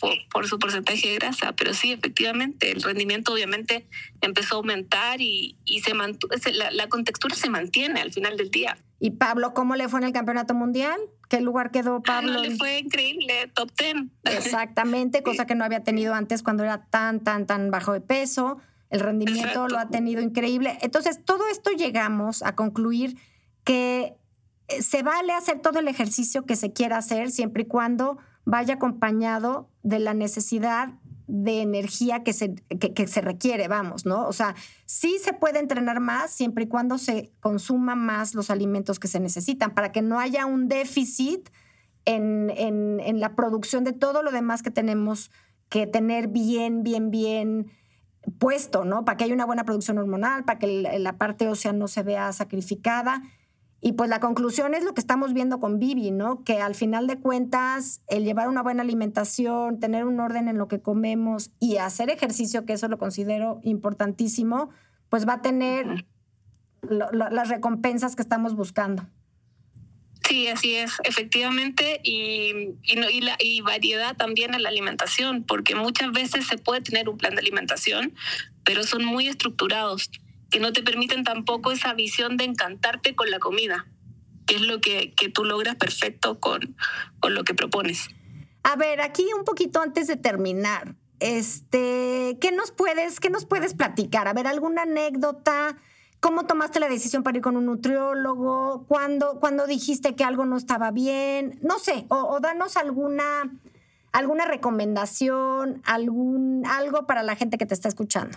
por, 0.00 0.46
su 0.48 0.58
porcentaje 0.58 1.08
de 1.08 1.14
grasa, 1.16 1.52
pero 1.52 1.74
sí, 1.74 1.92
efectivamente, 1.92 2.72
el 2.72 2.82
rendimiento 2.82 3.32
obviamente 3.32 3.86
empezó 4.20 4.56
a 4.56 4.58
aumentar 4.58 5.20
y, 5.20 5.56
y 5.64 5.80
se 5.80 5.94
mantuvo, 5.94 6.34
la, 6.54 6.70
la, 6.70 6.88
contextura 6.88 7.36
se 7.36 7.50
mantiene 7.50 8.00
al 8.00 8.12
final 8.12 8.36
del 8.36 8.50
día. 8.50 8.78
¿Y 8.98 9.12
Pablo 9.12 9.54
cómo 9.54 9.76
le 9.76 9.88
fue 9.88 10.00
en 10.00 10.06
el 10.06 10.12
campeonato 10.12 10.54
mundial? 10.54 10.98
¿Qué 11.28 11.40
lugar 11.40 11.70
quedó 11.70 11.96
ah, 11.96 12.02
Pablo? 12.02 12.40
le 12.40 12.56
fue 12.56 12.78
increíble, 12.78 13.50
top 13.54 13.70
ten. 13.72 14.10
Exactamente, 14.24 15.22
cosa 15.24 15.46
que 15.46 15.54
no 15.54 15.64
había 15.64 15.84
tenido 15.84 16.14
antes 16.14 16.42
cuando 16.42 16.64
era 16.64 16.86
tan, 16.86 17.20
tan, 17.20 17.46
tan 17.46 17.70
bajo 17.70 17.92
de 17.92 18.00
peso. 18.00 18.58
El 18.88 19.00
rendimiento 19.00 19.68
lo 19.68 19.78
ha 19.78 19.88
tenido 19.88 20.20
increíble. 20.20 20.76
Entonces, 20.82 21.24
todo 21.24 21.46
esto 21.48 21.70
llegamos 21.70 22.42
a 22.42 22.56
concluir 22.56 23.16
que 23.62 24.14
eh, 24.66 24.82
se 24.82 25.02
vale 25.02 25.32
hacer 25.32 25.60
todo 25.60 25.78
el 25.78 25.88
ejercicio 25.88 26.44
que 26.44 26.56
se 26.56 26.72
quiera 26.72 26.98
hacer 26.98 27.30
siempre 27.30 27.62
y 27.62 27.66
cuando 27.66 28.18
vaya 28.44 28.74
acompañado 28.74 29.68
de 29.82 29.98
la 29.98 30.14
necesidad 30.14 30.90
de 31.26 31.62
energía 31.62 32.24
que 32.24 32.32
se, 32.32 32.54
que, 32.54 33.06
se 33.06 33.20
requiere, 33.20 33.68
vamos, 33.68 34.04
¿no? 34.04 34.26
O 34.26 34.32
sea, 34.32 34.56
sí 34.84 35.16
se 35.22 35.32
puede 35.32 35.60
entrenar 35.60 36.00
más 36.00 36.32
siempre 36.32 36.64
y 36.64 36.66
cuando 36.68 36.98
se 36.98 37.30
consuma 37.38 37.94
más 37.94 38.34
los 38.34 38.50
alimentos 38.50 38.98
que 38.98 39.06
se 39.06 39.20
necesitan, 39.20 39.72
para 39.72 39.92
que 39.92 40.02
no 40.02 40.18
haya 40.18 40.46
un 40.46 40.66
déficit 40.66 41.48
en, 42.04 42.50
en, 42.56 43.20
la 43.20 43.36
producción 43.36 43.84
de 43.84 43.92
todo 43.92 44.22
lo 44.22 44.32
demás 44.32 44.62
que 44.62 44.72
tenemos 44.72 45.30
que 45.68 45.86
tener 45.86 46.26
bien, 46.26 46.82
bien, 46.82 47.12
bien 47.12 47.70
puesto, 48.38 48.84
¿no? 48.84 49.04
Para 49.04 49.16
que 49.16 49.24
haya 49.24 49.34
una 49.34 49.46
buena 49.46 49.64
producción 49.64 49.98
hormonal, 49.98 50.44
para 50.44 50.58
que 50.58 50.66
la 50.98 51.16
parte 51.16 51.46
ósea 51.46 51.72
no 51.72 51.86
se 51.86 52.02
vea 52.02 52.32
sacrificada 52.32 53.22
y 53.82 53.92
pues 53.92 54.10
la 54.10 54.20
conclusión 54.20 54.74
es 54.74 54.84
lo 54.84 54.92
que 54.92 55.00
estamos 55.00 55.32
viendo 55.32 55.58
con 55.58 55.78
Vivi, 55.78 56.10
¿no? 56.10 56.44
Que 56.44 56.60
al 56.60 56.74
final 56.74 57.06
de 57.06 57.18
cuentas, 57.18 58.02
el 58.08 58.24
llevar 58.24 58.48
una 58.48 58.62
buena 58.62 58.82
alimentación, 58.82 59.80
tener 59.80 60.04
un 60.04 60.20
orden 60.20 60.48
en 60.48 60.58
lo 60.58 60.68
que 60.68 60.80
comemos 60.80 61.50
y 61.60 61.78
hacer 61.78 62.10
ejercicio, 62.10 62.66
que 62.66 62.74
eso 62.74 62.88
lo 62.88 62.98
considero 62.98 63.60
importantísimo, 63.62 64.68
pues 65.08 65.26
va 65.26 65.34
a 65.34 65.42
tener 65.42 66.06
las 66.82 67.48
recompensas 67.48 68.16
que 68.16 68.22
estamos 68.22 68.54
buscando. 68.54 69.06
Sí, 70.28 70.46
así 70.46 70.76
es, 70.76 70.92
efectivamente, 71.04 72.00
y, 72.04 72.74
y, 72.82 73.20
la, 73.22 73.36
y 73.40 73.62
variedad 73.62 74.14
también 74.16 74.54
en 74.54 74.62
la 74.62 74.68
alimentación, 74.68 75.42
porque 75.42 75.74
muchas 75.74 76.12
veces 76.12 76.46
se 76.46 76.58
puede 76.58 76.82
tener 76.82 77.08
un 77.08 77.16
plan 77.16 77.34
de 77.34 77.40
alimentación, 77.40 78.14
pero 78.62 78.84
son 78.84 79.04
muy 79.04 79.26
estructurados, 79.26 80.10
que 80.50 80.60
no 80.60 80.72
te 80.72 80.82
permiten 80.82 81.24
tampoco 81.24 81.72
esa 81.72 81.94
visión 81.94 82.36
de 82.36 82.44
encantarte 82.44 83.14
con 83.14 83.30
la 83.30 83.38
comida, 83.38 83.86
que 84.46 84.56
es 84.56 84.62
lo 84.62 84.80
que, 84.80 85.12
que 85.14 85.28
tú 85.28 85.44
logras 85.44 85.76
perfecto 85.76 86.40
con, 86.40 86.76
con 87.20 87.34
lo 87.34 87.44
que 87.44 87.54
propones. 87.54 88.08
A 88.62 88.76
ver, 88.76 89.00
aquí 89.00 89.26
un 89.36 89.44
poquito 89.44 89.80
antes 89.80 90.06
de 90.06 90.16
terminar, 90.16 90.96
este, 91.20 92.36
¿qué 92.40 92.52
nos 92.52 92.72
puedes, 92.72 93.20
qué 93.20 93.30
nos 93.30 93.46
puedes 93.46 93.74
platicar? 93.74 94.28
A 94.28 94.32
ver, 94.32 94.46
alguna 94.46 94.82
anécdota 94.82 95.76
¿Cómo 96.20 96.44
tomaste 96.44 96.80
la 96.80 96.88
decisión 96.88 97.22
para 97.22 97.38
ir 97.38 97.42
con 97.42 97.56
un 97.56 97.64
nutriólogo? 97.64 98.84
¿Cuándo, 98.86 99.66
dijiste 99.66 100.14
que 100.14 100.22
algo 100.22 100.44
no 100.44 100.58
estaba 100.58 100.90
bien? 100.90 101.58
No 101.62 101.78
sé, 101.78 102.04
o, 102.08 102.38
danos 102.40 102.76
alguna, 102.76 103.50
alguna 104.12 104.44
recomendación, 104.44 105.80
algún, 105.86 106.64
algo 106.66 107.06
para 107.06 107.22
la 107.22 107.36
gente 107.36 107.56
que 107.56 107.64
te 107.64 107.72
está 107.72 107.88
escuchando. 107.88 108.36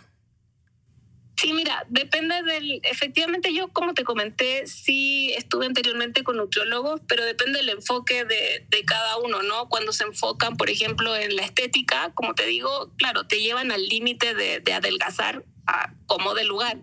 Sí, 1.44 1.52
mira, 1.52 1.86
depende 1.90 2.42
del. 2.42 2.80
Efectivamente, 2.84 3.54
yo, 3.54 3.68
como 3.68 3.94
te 3.94 4.06
comenté, 4.06 4.66
sí 4.66 5.34
estuve 5.34 5.66
anteriormente 5.66 6.24
con 6.24 6.38
nutriólogos, 6.38 7.02
pero 7.06 7.26
depende 7.26 7.60
del 7.60 7.68
enfoque 7.68 8.24
de, 8.24 8.66
de, 8.70 8.86
cada 8.86 9.18
uno, 9.18 9.44
¿no? 9.44 9.68
Cuando 9.68 9.92
se 9.92 10.06
enfocan, 10.06 10.56
por 10.56 10.70
ejemplo, 10.70 11.14
en 11.18 11.36
la 11.36 11.42
estética, 11.42 12.14
como 12.16 12.34
te 12.34 12.46
digo, 12.46 12.94
claro, 12.96 13.28
te 13.28 13.42
llevan 13.42 13.74
al 13.74 13.86
límite 13.90 14.34
de, 14.34 14.62
de, 14.62 14.72
adelgazar 14.72 15.44
a, 15.68 15.94
como 16.06 16.34
de 16.34 16.46
lugar, 16.46 16.82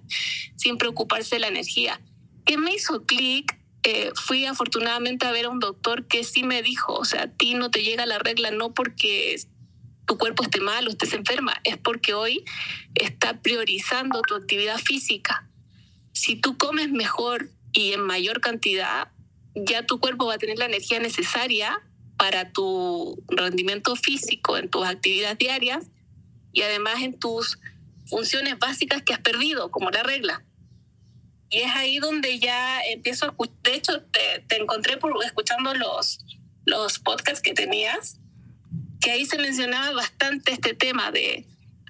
sin 0.57 0.77
preocuparse 0.77 1.37
de 1.37 1.41
la 1.41 1.49
energía. 1.49 1.99
¿Qué 2.45 2.59
me 2.59 2.75
hizo 2.75 3.07
clic? 3.07 3.59
Eh, 3.83 4.13
fui 4.15 4.45
afortunadamente 4.45 5.25
a 5.25 5.33
ver 5.33 5.47
a 5.47 5.49
un 5.49 5.59
doctor 5.59 6.07
que 6.07 6.23
sí 6.23 6.43
me 6.43 6.61
dijo, 6.61 6.93
o 6.93 7.07
sea, 7.07 7.23
a 7.23 7.29
ti 7.29 7.55
no 7.55 7.71
te 7.71 7.83
llega 7.83 8.05
la 8.05 8.19
regla 8.19 8.51
no 8.51 8.75
porque 8.75 9.37
tu 10.11 10.19
cuerpo 10.19 10.43
esté 10.43 10.61
mal 10.61 10.89
o 10.89 10.91
estés 10.91 11.13
enferma, 11.13 11.55
es 11.63 11.77
porque 11.77 12.15
hoy 12.15 12.45
está 12.97 13.41
priorizando 13.41 14.23
tu 14.23 14.35
actividad 14.35 14.77
física. 14.79 15.49
Si 16.13 16.35
tú 16.35 16.59
comes 16.59 16.91
mejor 16.91 17.49
y 17.71 17.93
en 17.93 18.01
mayor 18.01 18.41
cantidad, 18.41 19.07
ya 19.55 19.87
tu 19.87 20.01
cuerpo 20.01 20.27
va 20.27 20.35
a 20.35 20.39
tener 20.39 20.59
la 20.59 20.65
energía 20.65 20.99
necesaria 20.99 21.81
para 22.17 22.51
tu 22.51 23.23
rendimiento 23.29 23.95
físico 23.95 24.57
en 24.57 24.69
tus 24.69 24.85
actividades 24.85 25.39
diarias 25.39 25.87
y 26.53 26.63
además 26.63 27.03
en 27.03 27.17
tus 27.17 27.61
funciones 28.07 28.59
básicas 28.59 29.03
que 29.03 29.13
has 29.13 29.21
perdido, 29.21 29.71
como 29.71 29.93
la 29.93 30.03
regla. 30.03 30.43
Y 31.51 31.59
es 31.59 31.71
ahí 31.77 32.01
donde 32.01 32.41
ya 32.41 32.81
empiezo 32.83 33.27
a 33.27 33.35
de 33.63 33.75
hecho 33.77 34.03
te, 34.03 34.41
te 34.49 34.61
encontré 34.61 34.97
por, 34.97 35.13
escuchando 35.25 35.73
los, 35.73 36.19
los 36.65 36.99
podcasts 36.99 37.43
que 37.43 37.55
tenías 37.55 38.20
que 39.01 39.11
ahí 39.11 39.25
se 39.27 39.39
mencionaba 39.39 39.93
bastante 39.93 40.53
este 40.53 40.75
tema 40.75 41.11
de 41.11 41.47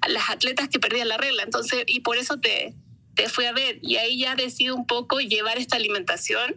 las 0.07 0.29
atletas 0.29 0.69
que 0.69 0.79
perdían 0.79 1.09
la 1.09 1.17
regla. 1.17 1.43
Entonces, 1.43 1.83
y 1.87 1.99
por 2.01 2.17
eso 2.17 2.39
te, 2.39 2.73
te 3.15 3.29
fui 3.29 3.45
a 3.45 3.53
ver. 3.53 3.79
Y 3.81 3.97
ahí 3.97 4.19
ya 4.19 4.35
decido 4.35 4.75
un 4.75 4.87
poco 4.87 5.19
llevar 5.19 5.57
esta 5.57 5.75
alimentación 5.75 6.55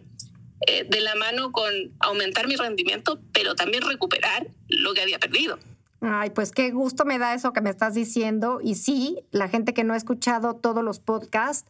eh, 0.67 0.85
de 0.89 1.01
la 1.01 1.15
mano 1.15 1.51
con 1.51 1.71
aumentar 1.99 2.47
mi 2.47 2.55
rendimiento, 2.55 3.19
pero 3.33 3.55
también 3.55 3.83
recuperar 3.83 4.47
lo 4.67 4.93
que 4.93 5.01
había 5.01 5.19
perdido. 5.19 5.59
Ay, 6.01 6.29
pues 6.29 6.51
qué 6.51 6.71
gusto 6.71 7.03
me 7.03 7.17
da 7.17 7.33
eso 7.33 7.51
que 7.51 7.61
me 7.61 7.69
estás 7.69 7.93
diciendo. 7.93 8.59
Y 8.63 8.75
sí, 8.75 9.19
la 9.31 9.49
gente 9.49 9.73
que 9.73 9.83
no 9.83 9.93
ha 9.93 9.97
escuchado 9.97 10.55
todos 10.55 10.83
los 10.83 10.99
podcasts 10.99 11.69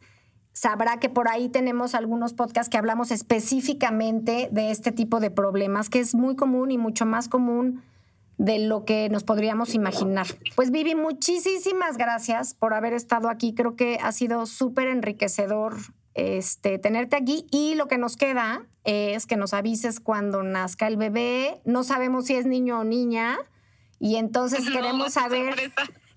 sabrá 0.53 0.99
que 0.99 1.09
por 1.09 1.27
ahí 1.27 1.49
tenemos 1.49 1.95
algunos 1.95 2.33
podcasts 2.33 2.69
que 2.69 2.77
hablamos 2.77 3.11
específicamente 3.11 4.47
de 4.51 4.71
este 4.71 4.91
tipo 4.91 5.19
de 5.19 5.29
problemas, 5.29 5.89
que 5.89 5.99
es 5.99 6.15
muy 6.15 6.35
común 6.35 6.71
y 6.71 6.77
mucho 6.77 7.05
más 7.05 7.27
común 7.27 7.83
de 8.37 8.59
lo 8.59 8.85
que 8.85 9.09
nos 9.09 9.23
podríamos 9.23 9.73
imaginar. 9.73 10.27
Pues 10.55 10.71
Vivi, 10.71 10.95
muchísimas 10.95 11.97
gracias 11.97 12.53
por 12.53 12.73
haber 12.73 12.93
estado 12.93 13.29
aquí. 13.29 13.53
Creo 13.53 13.75
que 13.75 13.97
ha 14.01 14.11
sido 14.11 14.45
súper 14.45 14.87
enriquecedor 14.87 15.75
este, 16.13 16.79
tenerte 16.79 17.15
aquí 17.15 17.45
y 17.51 17.75
lo 17.75 17.87
que 17.87 17.97
nos 17.97 18.15
queda 18.15 18.65
es 18.83 19.25
que 19.25 19.35
nos 19.35 19.53
avises 19.53 19.99
cuando 19.99 20.43
nazca 20.43 20.87
el 20.87 20.97
bebé. 20.97 21.61
No 21.65 21.83
sabemos 21.83 22.25
si 22.25 22.35
es 22.35 22.45
niño 22.45 22.79
o 22.79 22.83
niña 22.83 23.37
y 23.99 24.15
entonces 24.15 24.69
queremos 24.71 25.13
saber 25.13 25.55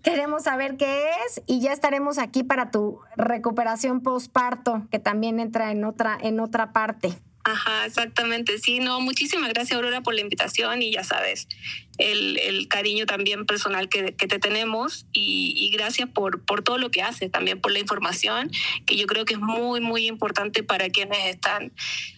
queremos 0.02 0.44
saber 0.44 0.76
qué 0.76 1.06
es 1.26 1.42
y 1.46 1.60
ya 1.60 1.72
estaremos 1.72 2.18
aquí 2.18 2.44
para 2.44 2.70
tu 2.70 3.00
recuperación 3.16 4.00
postparto 4.00 4.86
que 4.90 5.00
también 5.00 5.40
entra 5.40 5.70
en 5.72 5.84
otra 5.84 6.16
en 6.20 6.40
otra 6.40 6.72
parte. 6.72 7.18
Ajá, 7.50 7.86
exactamente. 7.86 8.58
Sí, 8.58 8.78
no, 8.78 9.00
muchísimas 9.00 9.48
gracias 9.48 9.76
Aurora 9.76 10.02
por 10.02 10.14
la 10.14 10.20
invitación 10.20 10.82
y 10.82 10.92
ya 10.92 11.02
sabes, 11.02 11.48
el, 11.96 12.68
cariño 12.68 13.06
también 13.06 13.46
personal 13.46 13.88
que, 13.88 14.12
te 14.12 14.38
tenemos 14.38 15.06
y, 15.14 15.70
gracias 15.72 16.10
por, 16.10 16.44
por 16.44 16.62
todo 16.62 16.76
lo 16.76 16.90
que 16.90 17.02
haces, 17.02 17.30
también 17.30 17.60
por 17.60 17.72
la 17.72 17.78
información, 17.78 18.50
que 18.84 18.96
yo 18.96 19.06
creo 19.06 19.24
que 19.24 19.34
es 19.34 19.40
muy, 19.40 19.80
muy 19.80 20.06
importante 20.06 20.62
para 20.62 20.90
quienes 20.90 21.24
están 21.26 21.72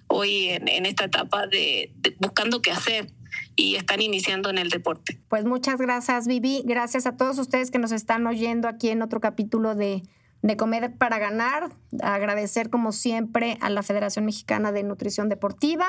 hoy 0.09 0.49
en, 0.49 0.85
esta 0.85 1.05
etapa 1.05 1.47
de, 1.47 1.93
buscando 2.19 2.61
qué 2.61 2.73
hacer 2.73 3.07
y 3.55 3.77
están 3.77 4.03
iniciando 4.03 4.51
en 4.51 4.59
el 4.59 4.71
deporte. 4.71 5.21
Pues 5.29 5.45
muchas 5.45 5.81
gracias, 5.81 6.27
Vivi. 6.27 6.63
Gracias 6.65 7.07
a 7.07 7.17
todos 7.17 7.39
ustedes 7.39 7.71
que 7.71 7.79
nos 7.79 7.93
están 7.93 8.27
oyendo 8.27 8.67
aquí 8.67 8.89
en 8.89 9.03
otro 9.03 9.21
capítulo 9.21 9.77
de 9.77 10.03
de 10.43 10.57
Comer 10.57 10.95
para 10.97 11.19
Ganar. 11.19 11.71
Agradecer 12.03 12.71
como 12.71 12.93
siempre 12.93 13.59
a 13.61 13.71
la 13.71 13.83
Federación 13.83 14.25
Mexicana 14.25 14.73
de 14.73 14.83
Nutrición 14.83 15.29
Deportiva, 15.29 15.87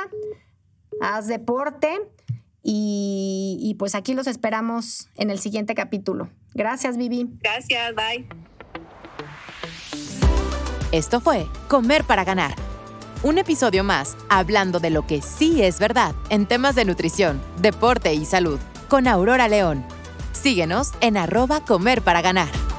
Haz 1.02 1.28
Deporte 1.28 2.02
y, 2.64 3.58
y, 3.62 3.76
pues 3.76 3.96
aquí 3.96 4.14
los 4.14 4.28
esperamos 4.28 5.10
en 5.16 5.32
el 5.32 5.40
siguiente 5.40 5.74
capítulo. 5.74 6.30
Gracias, 6.54 6.98
Vivi. 6.98 7.28
Gracias, 7.40 7.96
bye. 7.96 8.28
Esto 10.92 11.22
fue 11.22 11.48
Comer 11.68 12.04
para 12.04 12.24
Ganar. 12.24 12.54
Un 13.24 13.38
episodio 13.38 13.84
más 13.84 14.18
hablando 14.30 14.80
de 14.80 14.90
lo 14.90 15.06
que 15.06 15.22
sí 15.22 15.62
es 15.62 15.80
verdad 15.80 16.16
en 16.30 16.48
temas 16.48 16.76
de 16.76 16.86
nutrición, 16.86 17.42
deporte 17.62 18.14
y 18.14 18.26
salud 18.26 18.60
con 18.90 19.08
Aurora 19.08 19.48
León. 19.48 19.86
Síguenos 20.34 20.92
en 21.02 21.18
arroba 21.18 21.64
Comer 21.64 22.02
para 22.02 22.22
Ganar. 22.22 22.71